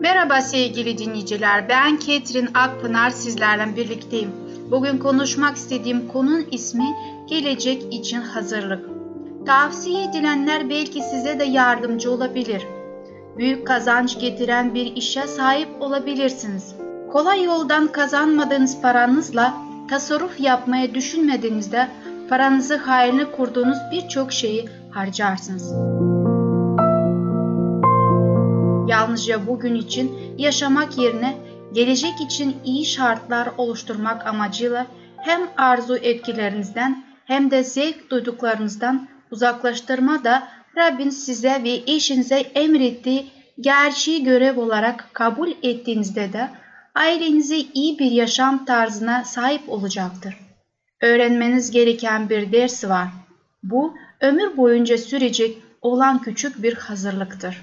Merhaba 0.01 0.41
sevgili 0.41 0.99
dinleyiciler. 0.99 1.69
Ben 1.69 1.97
Ketrin 1.99 2.49
Akpınar 2.55 3.11
sizlerle 3.11 3.77
birlikteyim. 3.77 4.31
Bugün 4.71 4.99
konuşmak 4.99 5.57
istediğim 5.57 6.09
konunun 6.09 6.47
ismi 6.51 6.97
Gelecek 7.27 7.95
için 7.95 8.21
Hazırlık. 8.21 8.89
Tavsiye 9.47 10.05
edilenler 10.05 10.71
belki 10.71 11.03
size 11.03 11.39
de 11.39 11.45
yardımcı 11.45 12.13
olabilir. 12.13 12.67
Büyük 13.37 13.67
kazanç 13.67 14.21
getiren 14.21 14.75
bir 14.75 14.97
işe 14.97 15.27
sahip 15.27 15.69
olabilirsiniz. 15.81 16.75
Kolay 17.13 17.45
yoldan 17.45 17.93
kazanmadığınız 17.93 18.81
paranızla 18.81 19.55
tasarruf 19.89 20.41
yapmaya 20.41 20.95
düşünmediğinizde 20.95 21.89
paranızı 22.33 22.77
hayırlı 22.77 23.33
kurduğunuz 23.33 23.79
birçok 23.91 24.33
şeyi 24.33 24.69
harcarsınız. 24.91 25.73
Yalnızca 28.91 29.47
bugün 29.47 29.75
için 29.75 30.37
yaşamak 30.39 30.99
yerine 30.99 31.35
gelecek 31.73 32.21
için 32.21 32.57
iyi 32.65 32.87
şartlar 32.87 33.49
oluşturmak 33.57 34.27
amacıyla 34.27 34.87
hem 35.17 35.41
arzu 35.57 35.97
etkilerinizden 35.97 37.05
hem 37.25 37.51
de 37.51 37.65
zevk 37.65 38.11
duyduklarınızdan 38.11 39.09
uzaklaştırma 39.31 40.25
da 40.25 40.49
Rabbin 40.77 41.11
size 41.11 41.61
ve 41.65 41.81
eşinize 41.87 42.39
emrettiği 42.39 43.27
gerçeği 43.61 44.25
görev 44.25 44.61
olarak 44.61 45.09
kabul 45.13 45.51
ettiğinizde 45.63 46.33
de 46.33 46.51
ailenize 46.95 47.57
iyi 47.57 47.99
bir 47.99 48.11
yaşam 48.11 48.65
tarzına 48.65 49.25
sahip 49.25 49.69
olacaktır. 49.69 50.52
Öğrenmeniz 51.03 51.71
gereken 51.71 52.31
bir 52.31 52.53
ders 52.53 52.85
var. 52.85 53.09
Bu 53.63 53.95
ömür 54.21 54.57
boyunca 54.57 54.99
sürecek 54.99 55.59
olan 55.81 56.23
küçük 56.23 56.63
bir 56.63 56.75
hazırlıktır. 56.75 57.63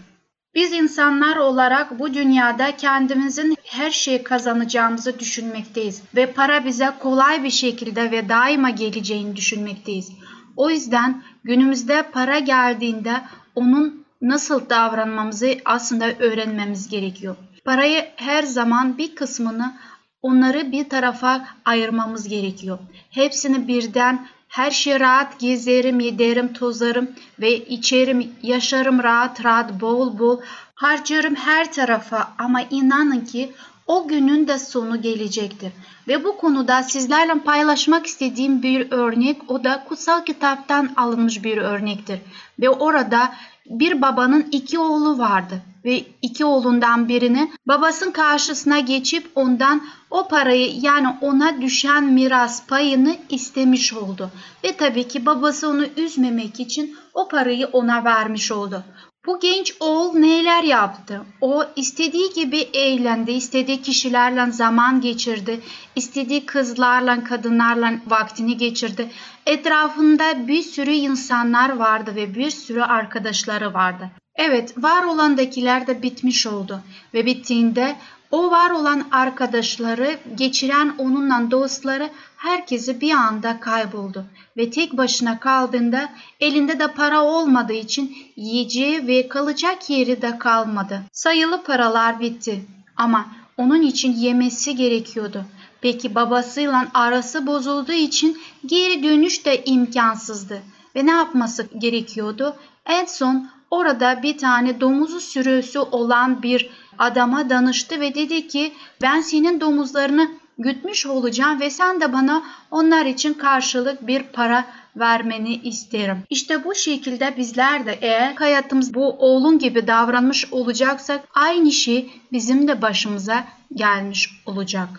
Biz 0.55 0.73
insanlar 0.73 1.37
olarak 1.37 1.99
bu 1.99 2.13
dünyada 2.13 2.77
kendimizin 2.77 3.55
her 3.65 3.91
şeyi 3.91 4.23
kazanacağımızı 4.23 5.19
düşünmekteyiz 5.19 6.01
ve 6.15 6.25
para 6.25 6.65
bize 6.65 6.91
kolay 6.99 7.43
bir 7.43 7.49
şekilde 7.49 8.11
ve 8.11 8.29
daima 8.29 8.69
geleceğini 8.69 9.35
düşünmekteyiz. 9.35 10.11
O 10.55 10.69
yüzden 10.69 11.23
günümüzde 11.43 12.03
para 12.11 12.39
geldiğinde 12.39 13.21
onun 13.55 14.05
nasıl 14.21 14.69
davranmamızı 14.69 15.57
aslında 15.65 16.11
öğrenmemiz 16.19 16.89
gerekiyor. 16.89 17.35
Parayı 17.65 18.05
her 18.15 18.43
zaman 18.43 18.97
bir 18.97 19.15
kısmını 19.15 19.73
onları 20.21 20.71
bir 20.71 20.89
tarafa 20.89 21.47
ayırmamız 21.65 22.27
gerekiyor. 22.27 22.79
Hepsini 23.09 23.67
birden 23.67 24.27
her 24.47 24.71
şey 24.71 24.99
rahat 24.99 25.39
gezerim, 25.39 25.99
yederim, 25.99 26.53
tozarım 26.53 27.11
ve 27.39 27.57
içerim, 27.57 28.31
yaşarım 28.43 29.03
rahat 29.03 29.45
rahat, 29.45 29.81
bol 29.81 30.19
bol 30.19 30.41
harcarım 30.75 31.35
her 31.35 31.73
tarafa 31.73 32.33
ama 32.37 32.61
inanın 32.61 33.25
ki 33.25 33.53
o 33.89 34.07
günün 34.07 34.47
de 34.47 34.59
sonu 34.59 35.01
gelecektir. 35.01 35.71
Ve 36.07 36.23
bu 36.23 36.37
konuda 36.37 36.83
sizlerle 36.83 37.39
paylaşmak 37.39 38.05
istediğim 38.05 38.63
bir 38.63 38.91
örnek 38.91 39.51
o 39.51 39.63
da 39.63 39.83
kutsal 39.89 40.25
kitaptan 40.25 40.89
alınmış 40.95 41.43
bir 41.43 41.57
örnektir. 41.57 42.19
Ve 42.59 42.69
orada 42.69 43.33
bir 43.65 44.01
babanın 44.01 44.47
iki 44.51 44.79
oğlu 44.79 45.17
vardı 45.17 45.61
ve 45.85 46.03
iki 46.21 46.45
oğlundan 46.45 47.09
birini 47.09 47.51
babasının 47.67 48.11
karşısına 48.11 48.79
geçip 48.79 49.31
ondan 49.35 49.81
o 50.09 50.27
parayı 50.27 50.79
yani 50.81 51.07
ona 51.21 51.61
düşen 51.61 52.03
miras 52.03 52.67
payını 52.67 53.15
istemiş 53.29 53.93
oldu. 53.93 54.31
Ve 54.63 54.77
tabii 54.77 55.07
ki 55.07 55.25
babası 55.25 55.69
onu 55.69 55.85
üzmemek 55.97 56.59
için 56.59 56.97
o 57.13 57.27
parayı 57.27 57.67
ona 57.67 58.03
vermiş 58.03 58.51
oldu. 58.51 58.83
Bu 59.29 59.39
genç 59.39 59.75
oğul 59.79 60.13
neler 60.13 60.63
yaptı? 60.63 61.21
O 61.41 61.63
istediği 61.75 62.33
gibi 62.33 62.57
eğlendi, 62.57 63.31
istediği 63.31 63.81
kişilerle 63.81 64.51
zaman 64.51 65.01
geçirdi, 65.01 65.59
istediği 65.95 66.45
kızlarla, 66.45 67.23
kadınlarla 67.23 67.93
vaktini 68.07 68.57
geçirdi. 68.57 69.09
Etrafında 69.45 70.47
bir 70.47 70.61
sürü 70.61 70.91
insanlar 70.91 71.77
vardı 71.77 72.15
ve 72.15 72.35
bir 72.35 72.49
sürü 72.49 72.81
arkadaşları 72.81 73.73
vardı. 73.73 74.09
Evet, 74.35 74.83
var 74.83 75.03
olandakiler 75.03 75.87
de 75.87 76.01
bitmiş 76.01 76.47
oldu 76.47 76.81
ve 77.13 77.25
bittiğinde 77.25 77.95
o 78.31 78.51
var 78.51 78.69
olan 78.69 79.07
arkadaşları, 79.11 80.19
geçiren 80.35 80.95
onunla 80.97 81.51
dostları 81.51 82.09
herkesi 82.39 83.01
bir 83.01 83.11
anda 83.11 83.59
kayboldu 83.59 84.25
ve 84.57 84.69
tek 84.69 84.97
başına 84.97 85.39
kaldığında 85.39 86.09
elinde 86.39 86.79
de 86.79 86.87
para 86.87 87.23
olmadığı 87.23 87.73
için 87.73 88.17
yiyeceği 88.35 89.07
ve 89.07 89.27
kalacak 89.27 89.89
yeri 89.89 90.21
de 90.21 90.37
kalmadı. 90.37 91.01
Sayılı 91.11 91.63
paralar 91.63 92.19
bitti 92.19 92.65
ama 92.95 93.25
onun 93.57 93.81
için 93.81 94.13
yemesi 94.13 94.75
gerekiyordu. 94.75 95.45
Peki 95.81 96.15
babasıyla 96.15 96.87
arası 96.93 97.47
bozulduğu 97.47 97.91
için 97.91 98.37
geri 98.65 99.03
dönüş 99.03 99.45
de 99.45 99.63
imkansızdı. 99.65 100.61
Ve 100.95 101.05
ne 101.05 101.11
yapması 101.11 101.67
gerekiyordu? 101.77 102.55
En 102.85 103.05
son 103.05 103.49
orada 103.71 104.23
bir 104.23 104.37
tane 104.37 104.81
domuzu 104.81 105.19
sürüsü 105.19 105.79
olan 105.79 106.43
bir 106.43 106.69
adama 106.97 107.49
danıştı 107.49 107.99
ve 107.99 108.15
dedi 108.15 108.47
ki 108.47 108.73
ben 109.01 109.21
senin 109.21 109.61
domuzlarını 109.61 110.31
gütmüş 110.59 111.05
olacağım 111.05 111.59
ve 111.59 111.69
sen 111.69 112.01
de 112.01 112.13
bana 112.13 112.43
onlar 112.71 113.05
için 113.05 113.33
karşılık 113.33 114.07
bir 114.07 114.23
para 114.23 114.65
vermeni 114.95 115.55
isterim. 115.55 116.17
İşte 116.29 116.63
bu 116.63 116.75
şekilde 116.75 117.37
bizler 117.37 117.85
de 117.85 117.97
eğer 118.01 118.33
hayatımız 118.33 118.93
bu 118.93 119.09
oğlun 119.09 119.59
gibi 119.59 119.87
davranmış 119.87 120.53
olacaksak 120.53 121.21
aynı 121.33 121.71
şey 121.71 122.11
bizim 122.31 122.67
de 122.67 122.81
başımıza 122.81 123.43
gelmiş 123.73 124.29
olacak. 124.45 124.89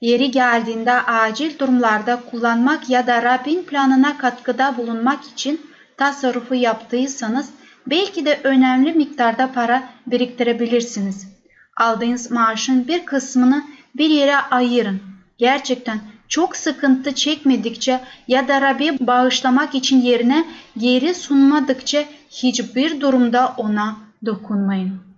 Yeri 0.00 0.30
geldiğinde 0.30 0.92
acil 0.92 1.58
durumlarda 1.58 2.20
kullanmak 2.30 2.90
ya 2.90 3.06
da 3.06 3.22
Rabbin 3.22 3.62
planına 3.62 4.18
katkıda 4.18 4.76
bulunmak 4.76 5.24
için 5.24 5.60
tasarrufu 5.96 6.54
yaptıysanız 6.54 7.50
belki 7.86 8.26
de 8.26 8.40
önemli 8.44 8.92
miktarda 8.92 9.52
para 9.52 9.82
biriktirebilirsiniz. 10.06 11.28
Aldığınız 11.76 12.30
maaşın 12.30 12.88
bir 12.88 13.06
kısmını 13.06 13.64
bir 13.96 14.10
yere 14.10 14.36
ayırın. 14.36 15.00
Gerçekten 15.38 16.00
çok 16.28 16.56
sıkıntı 16.56 17.14
çekmedikçe 17.14 18.00
ya 18.28 18.48
da 18.48 18.60
Rabbi 18.60 18.96
bağışlamak 19.00 19.74
için 19.74 20.00
yerine 20.00 20.44
geri 20.78 21.14
sunmadıkça 21.14 22.04
hiçbir 22.30 23.00
durumda 23.00 23.54
ona 23.56 23.96
dokunmayın. 24.26 25.08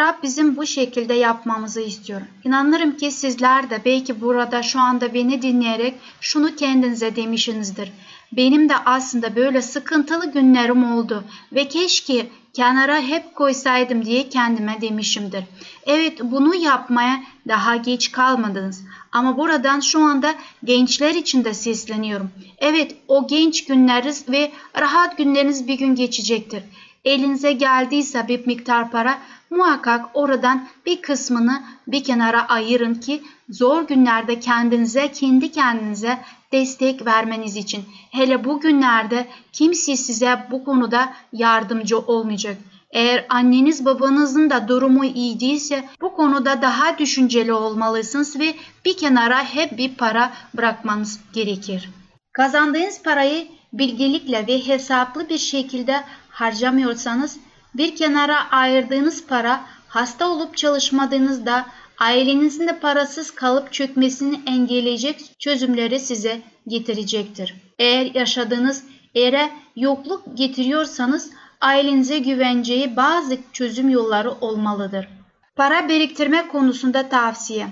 Rab 0.00 0.22
bizim 0.22 0.56
bu 0.56 0.66
şekilde 0.66 1.14
yapmamızı 1.14 1.80
istiyor. 1.80 2.20
İnanırım 2.44 2.96
ki 2.96 3.10
sizler 3.10 3.70
de 3.70 3.80
belki 3.84 4.20
burada 4.20 4.62
şu 4.62 4.80
anda 4.80 5.14
beni 5.14 5.42
dinleyerek 5.42 5.94
şunu 6.20 6.56
kendinize 6.56 7.16
demişsinizdir. 7.16 7.92
Benim 8.32 8.68
de 8.68 8.76
aslında 8.76 9.36
böyle 9.36 9.62
sıkıntılı 9.62 10.32
günlerim 10.32 10.92
oldu 10.92 11.24
ve 11.52 11.68
keşke 11.68 12.26
kenara 12.52 13.00
hep 13.00 13.34
koysaydım 13.34 14.04
diye 14.04 14.28
kendime 14.28 14.80
demişimdir. 14.80 15.44
Evet 15.86 16.20
bunu 16.22 16.54
yapmaya 16.54 17.22
daha 17.48 17.76
geç 17.76 18.12
kalmadınız. 18.12 18.84
Ama 19.12 19.36
buradan 19.36 19.80
şu 19.80 20.00
anda 20.00 20.34
gençler 20.64 21.14
için 21.14 21.44
de 21.44 21.54
sesleniyorum. 21.54 22.30
Evet 22.58 22.96
o 23.08 23.26
genç 23.26 23.64
günleriniz 23.64 24.28
ve 24.28 24.52
rahat 24.80 25.18
günleriniz 25.18 25.68
bir 25.68 25.78
gün 25.78 25.94
geçecektir. 25.94 26.62
Elinize 27.04 27.52
geldiyse 27.52 28.28
bir 28.28 28.46
miktar 28.46 28.90
para 28.90 29.18
muhakkak 29.50 30.06
oradan 30.14 30.68
bir 30.86 31.02
kısmını 31.02 31.62
bir 31.86 32.04
kenara 32.04 32.48
ayırın 32.48 32.94
ki 32.94 33.22
zor 33.50 33.82
günlerde 33.82 34.40
kendinize 34.40 35.12
kendi 35.12 35.52
kendinize 35.52 36.18
destek 36.52 37.06
vermeniz 37.06 37.56
için. 37.56 37.84
Hele 38.10 38.44
bu 38.44 38.60
günlerde 38.60 39.26
kimse 39.52 39.96
size 39.96 40.46
bu 40.50 40.64
konuda 40.64 41.12
yardımcı 41.32 41.98
olmayacak. 41.98 42.56
Eğer 42.90 43.26
anneniz 43.28 43.84
babanızın 43.84 44.50
da 44.50 44.68
durumu 44.68 45.04
iyi 45.04 45.40
değilse 45.40 45.84
bu 46.00 46.16
konuda 46.16 46.62
daha 46.62 46.98
düşünceli 46.98 47.52
olmalısınız 47.52 48.40
ve 48.40 48.54
bir 48.84 48.96
kenara 48.96 49.44
hep 49.44 49.78
bir 49.78 49.94
para 49.94 50.32
bırakmanız 50.56 51.20
gerekir. 51.32 51.90
Kazandığınız 52.32 53.02
parayı 53.02 53.48
bilgelikle 53.72 54.46
ve 54.46 54.66
hesaplı 54.66 55.28
bir 55.28 55.38
şekilde 55.38 56.04
harcamıyorsanız 56.30 57.38
bir 57.74 57.96
kenara 57.96 58.50
ayırdığınız 58.50 59.26
para 59.26 59.60
hasta 59.88 60.28
olup 60.28 60.56
çalışmadığınızda 60.56 61.66
ailenizin 61.98 62.68
de 62.68 62.78
parasız 62.78 63.30
kalıp 63.30 63.72
çökmesini 63.72 64.40
engelleyecek 64.46 65.40
çözümleri 65.40 66.00
size 66.00 66.42
getirecektir. 66.68 67.54
Eğer 67.78 68.14
yaşadığınız 68.14 68.84
yere 69.14 69.50
yokluk 69.76 70.22
getiriyorsanız 70.34 71.30
ailenize 71.60 72.18
güvenceyi 72.18 72.96
bazı 72.96 73.38
çözüm 73.52 73.88
yolları 73.88 74.30
olmalıdır. 74.30 75.08
Para 75.56 75.88
biriktirme 75.88 76.48
konusunda 76.48 77.08
tavsiye. 77.08 77.66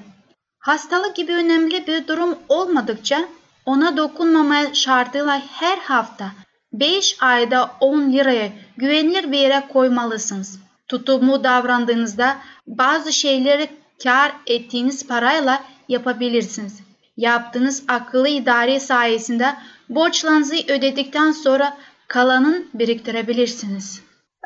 Hastalık 0.59 1.17
gibi 1.17 1.33
önemli 1.33 1.87
bir 1.87 2.09
durum 2.09 2.39
olmadıkça 2.49 3.25
ona 3.67 3.97
dokunmamaya 3.97 4.75
şartıyla 4.75 5.43
her 5.53 5.79
hafta 5.79 6.33
5 6.73 7.17
ayda 7.21 7.71
10 7.81 8.13
liraya 8.13 8.53
güvenilir 8.77 9.33
bir 9.33 9.39
yere 9.39 9.69
koymalısınız. 9.73 10.61
Tutumlu 10.89 11.45
davrandığınızda 11.45 12.37
bazı 12.67 13.13
şeyleri 13.13 13.69
kar 14.03 14.33
ettiğiniz 14.47 15.07
parayla 15.07 15.65
yapabilirsiniz. 15.89 16.81
Yaptığınız 17.17 17.85
akıllı 17.89 18.29
idare 18.29 18.81
sayesinde 18.81 19.55
borçlarınızı 19.89 20.57
ödedikten 20.69 21.33
sonra 21.33 21.77
kalanın 22.09 22.69
biriktirebilirsiniz. 22.75 24.03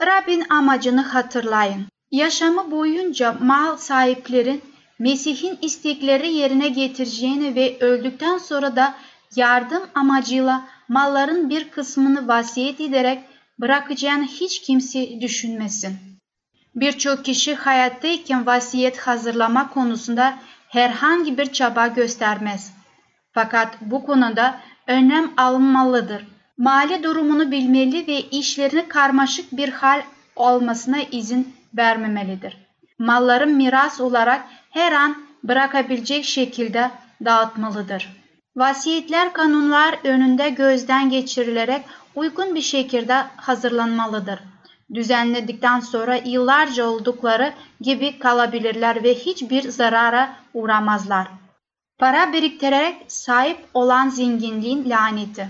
Rabbin 0.06 0.44
amacını 0.50 1.00
hatırlayın. 1.00 1.86
Yaşamı 2.10 2.70
boyunca 2.70 3.36
mal 3.40 3.76
sahiplerin 3.76 4.62
Mesih'in 4.98 5.58
istekleri 5.62 6.32
yerine 6.32 6.68
getireceğini 6.68 7.54
ve 7.54 7.76
öldükten 7.80 8.38
sonra 8.38 8.76
da 8.76 8.94
yardım 9.36 9.82
amacıyla 9.94 10.68
malların 10.88 11.50
bir 11.50 11.70
kısmını 11.70 12.28
vasiyet 12.28 12.80
ederek 12.80 13.18
bırakacağını 13.58 14.24
hiç 14.24 14.62
kimse 14.62 15.20
düşünmesin. 15.20 16.09
Birçok 16.74 17.24
kişi 17.24 17.54
hayattayken 17.54 18.46
vasiyet 18.46 18.98
hazırlama 18.98 19.70
konusunda 19.70 20.38
herhangi 20.68 21.38
bir 21.38 21.46
çaba 21.46 21.86
göstermez. 21.86 22.72
Fakat 23.32 23.76
bu 23.80 24.06
konuda 24.06 24.60
önlem 24.86 25.30
alınmalıdır. 25.36 26.26
Mali 26.58 27.02
durumunu 27.02 27.50
bilmeli 27.50 28.06
ve 28.06 28.20
işlerini 28.20 28.88
karmaşık 28.88 29.52
bir 29.52 29.68
hal 29.68 30.02
olmasına 30.36 30.98
izin 31.02 31.54
vermemelidir. 31.74 32.56
Malların 32.98 33.52
miras 33.52 34.00
olarak 34.00 34.44
her 34.70 34.92
an 34.92 35.16
bırakabilecek 35.44 36.24
şekilde 36.24 36.90
dağıtmalıdır. 37.24 38.08
Vasiyetler 38.56 39.32
kanunlar 39.32 39.94
önünde 40.04 40.50
gözden 40.50 41.10
geçirilerek 41.10 41.84
uygun 42.14 42.54
bir 42.54 42.62
şekilde 42.62 43.14
hazırlanmalıdır. 43.36 44.40
Düzenledikten 44.94 45.80
sonra 45.80 46.16
yıllarca 46.16 46.86
oldukları 46.86 47.52
gibi 47.80 48.18
kalabilirler 48.18 49.04
ve 49.04 49.14
hiçbir 49.14 49.70
zarara 49.70 50.36
uğramazlar. 50.54 51.28
Para 51.98 52.32
biriktirerek 52.32 52.96
sahip 53.08 53.58
olan 53.74 54.08
zenginliğin 54.08 54.90
laneti. 54.90 55.48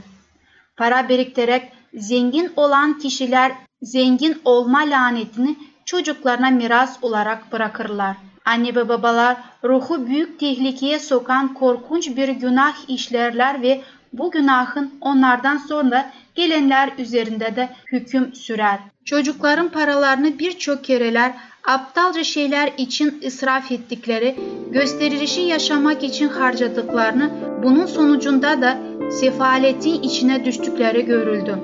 Para 0.77 1.09
biriktirerek 1.09 1.73
zengin 1.95 2.53
olan 2.57 2.99
kişiler 2.99 3.53
zengin 3.83 4.41
olma 4.45 4.81
lanetini 4.81 5.57
çocuklarına 5.85 6.51
miras 6.51 6.99
olarak 7.03 7.53
bırakırlar. 7.53 8.17
Anne 8.45 8.75
ve 8.75 8.89
babalar 8.89 9.37
ruhu 9.65 10.07
büyük 10.07 10.41
tehlikeye 10.41 10.99
sokan 10.99 11.55
korkunç 11.55 12.17
bir 12.17 12.29
günah 12.29 12.75
işlerler 12.89 13.63
ve 13.63 13.83
bu 14.13 14.31
günahın 14.31 14.95
onlardan 15.01 15.57
sonra 15.57 16.13
gelenler 16.35 16.91
üzerinde 16.99 17.57
de 17.57 17.69
hüküm 17.93 18.35
sürer. 18.35 18.79
Çocukların 19.11 19.69
paralarını 19.69 20.39
birçok 20.39 20.85
kereler 20.85 21.33
aptalca 21.65 22.25
şeyler 22.25 22.73
için 22.79 23.19
israf 23.23 23.73
ettikleri, 23.73 24.37
gösterişi 24.71 25.41
yaşamak 25.41 26.05
için 26.05 26.29
harcadıklarını, 26.29 27.31
bunun 27.63 27.87
sonucunda 27.87 28.63
da 28.63 28.79
sefaletin 29.11 30.03
içine 30.03 30.45
düştükleri 30.45 31.05
görüldü. 31.05 31.59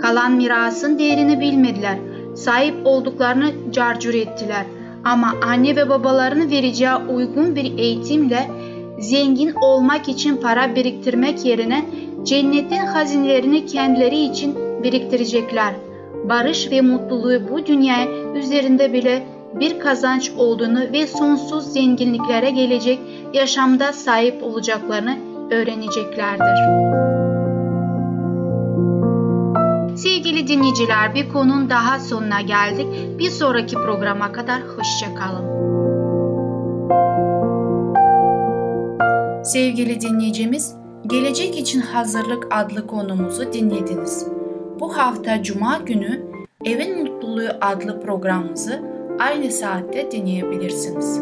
Kalan 0.00 0.32
mirasın 0.32 0.98
değerini 0.98 1.40
bilmediler, 1.40 1.98
sahip 2.36 2.74
olduklarını 2.84 3.52
carcur 3.72 4.14
ettiler. 4.14 4.66
Ama 5.04 5.34
anne 5.42 5.76
ve 5.76 5.88
babalarını 5.88 6.50
vereceği 6.50 6.94
uygun 7.08 7.56
bir 7.56 7.78
eğitimle 7.78 8.50
zengin 8.98 9.52
olmak 9.52 10.08
için 10.08 10.36
para 10.36 10.74
biriktirmek 10.74 11.44
yerine 11.44 11.84
cennetin 12.22 12.86
hazinelerini 12.86 13.66
kendileri 13.66 14.18
için 14.18 14.54
biriktirecekler. 14.82 15.85
Barış 16.28 16.70
ve 16.70 16.80
mutluluğu 16.80 17.48
bu 17.50 17.66
dünya 17.66 18.08
üzerinde 18.34 18.92
bile 18.92 19.26
bir 19.54 19.80
kazanç 19.80 20.30
olduğunu 20.36 20.80
ve 20.92 21.06
sonsuz 21.06 21.72
zenginliklere 21.72 22.50
gelecek 22.50 22.98
yaşamda 23.34 23.92
sahip 23.92 24.42
olacaklarını 24.42 25.18
öğreneceklerdir. 25.50 26.86
Sevgili 29.96 30.48
dinleyiciler 30.48 31.14
bir 31.14 31.28
konunun 31.28 31.70
daha 31.70 31.98
sonuna 31.98 32.40
geldik. 32.40 32.86
Bir 33.18 33.30
sonraki 33.30 33.74
programa 33.74 34.32
kadar 34.32 34.62
hoşçakalın. 34.62 35.56
Sevgili 39.44 40.00
dinleyicimiz, 40.00 40.76
Gelecek 41.06 41.58
için 41.58 41.80
Hazırlık 41.80 42.46
adlı 42.50 42.86
konumuzu 42.86 43.52
dinlediniz. 43.52 44.35
Bu 44.80 44.96
hafta 44.96 45.42
Cuma 45.42 45.78
günü 45.78 46.26
Evin 46.64 47.02
Mutluluğu 47.02 47.48
adlı 47.60 48.00
programımızı 48.00 48.82
aynı 49.18 49.50
saatte 49.52 50.10
dinleyebilirsiniz. 50.10 51.14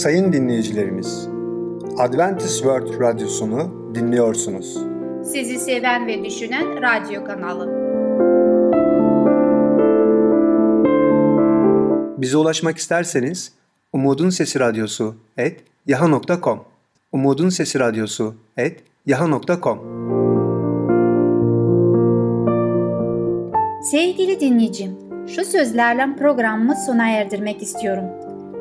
Sayın 0.00 0.32
dinleyicilerimiz, 0.32 1.28
Adventist 1.98 2.56
World 2.58 3.00
Radyosunu 3.00 3.94
dinliyorsunuz. 3.94 4.78
Sizi 5.24 5.58
seven 5.58 6.06
ve 6.06 6.24
düşünen 6.24 6.82
radyo 6.82 7.24
kanalı. 7.24 7.82
Bize 12.20 12.36
ulaşmak 12.36 12.76
isterseniz 12.78 13.52
Umutun 13.92 14.30
Sesi 14.30 14.60
Radyosu 14.60 15.14
et 15.36 15.60
yaha.com 15.86 16.71
Umutun 17.12 17.48
Sesi 17.48 17.78
Radyosu 17.78 18.34
et 18.56 18.84
yaha.com 19.06 19.78
Sevgili 23.82 24.40
dinleyicim, 24.40 24.98
şu 25.26 25.44
sözlerle 25.44 26.16
programımı 26.18 26.76
sona 26.86 27.08
erdirmek 27.08 27.62
istiyorum. 27.62 28.04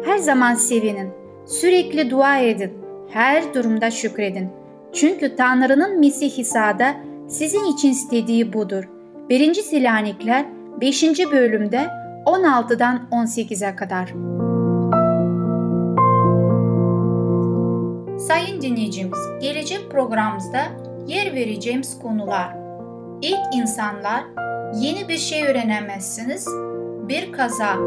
Her 0.05 0.17
zaman 0.17 0.55
sevinin, 0.55 1.09
sürekli 1.45 2.09
dua 2.09 2.37
edin, 2.37 2.71
her 3.09 3.53
durumda 3.53 3.91
şükredin. 3.91 4.49
Çünkü 4.93 5.35
Tanrı'nın 5.35 5.99
Mesih 5.99 6.39
İsa'da 6.39 6.95
sizin 7.27 7.73
için 7.73 7.89
istediği 7.89 8.53
budur. 8.53 8.83
1. 9.29 9.53
Selanikler 9.53 10.45
5. 10.81 11.03
bölümde 11.31 11.87
16'dan 12.25 13.07
18'e 13.11 13.75
kadar. 13.75 14.13
Sayın 18.27 18.61
dinleyicimiz, 18.61 19.19
gelecek 19.41 19.91
programımızda 19.91 20.59
yer 21.07 21.33
vereceğimiz 21.35 21.99
konular. 21.99 22.55
İlk 23.21 23.55
insanlar, 23.55 24.23
yeni 24.81 25.07
bir 25.07 25.17
şey 25.17 25.47
öğrenemezsiniz, 25.47 26.47
bir 27.09 27.31
kaza. 27.31 27.77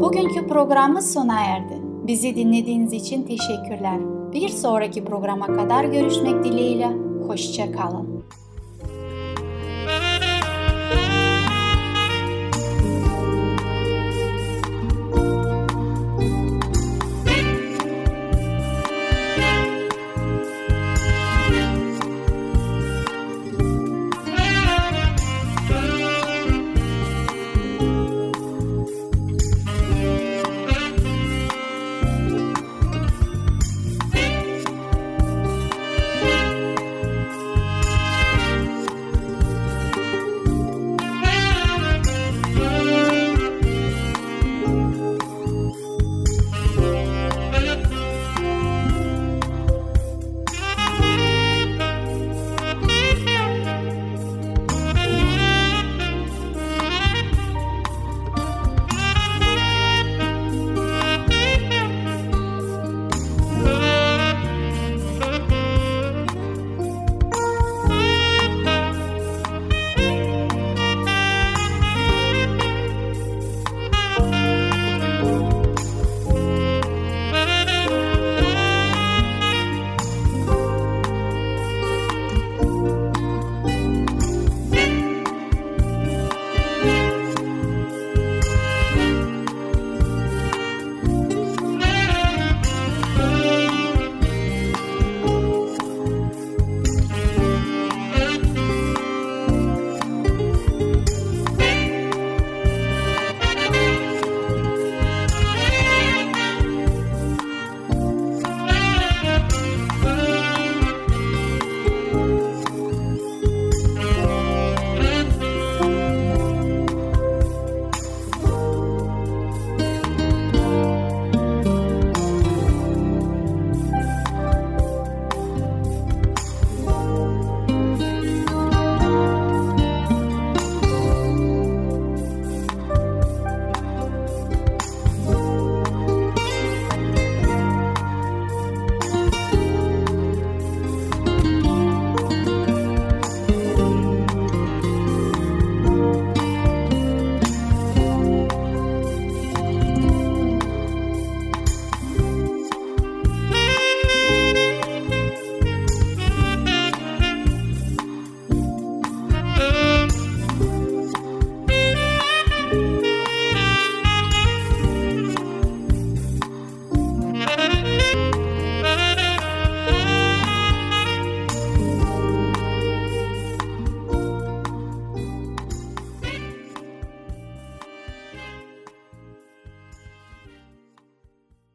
Bugünkü 0.00 0.46
programımız 0.48 1.12
sona 1.12 1.40
erdi. 1.40 1.74
Bizi 2.06 2.36
dinlediğiniz 2.36 2.92
için 2.92 3.22
teşekkürler. 3.22 3.98
Bir 4.32 4.48
sonraki 4.48 5.04
programa 5.04 5.46
kadar 5.46 5.84
görüşmek 5.84 6.44
dileğiyle. 6.44 6.88
Hoşça 7.26 7.72
kalın. 7.72 8.15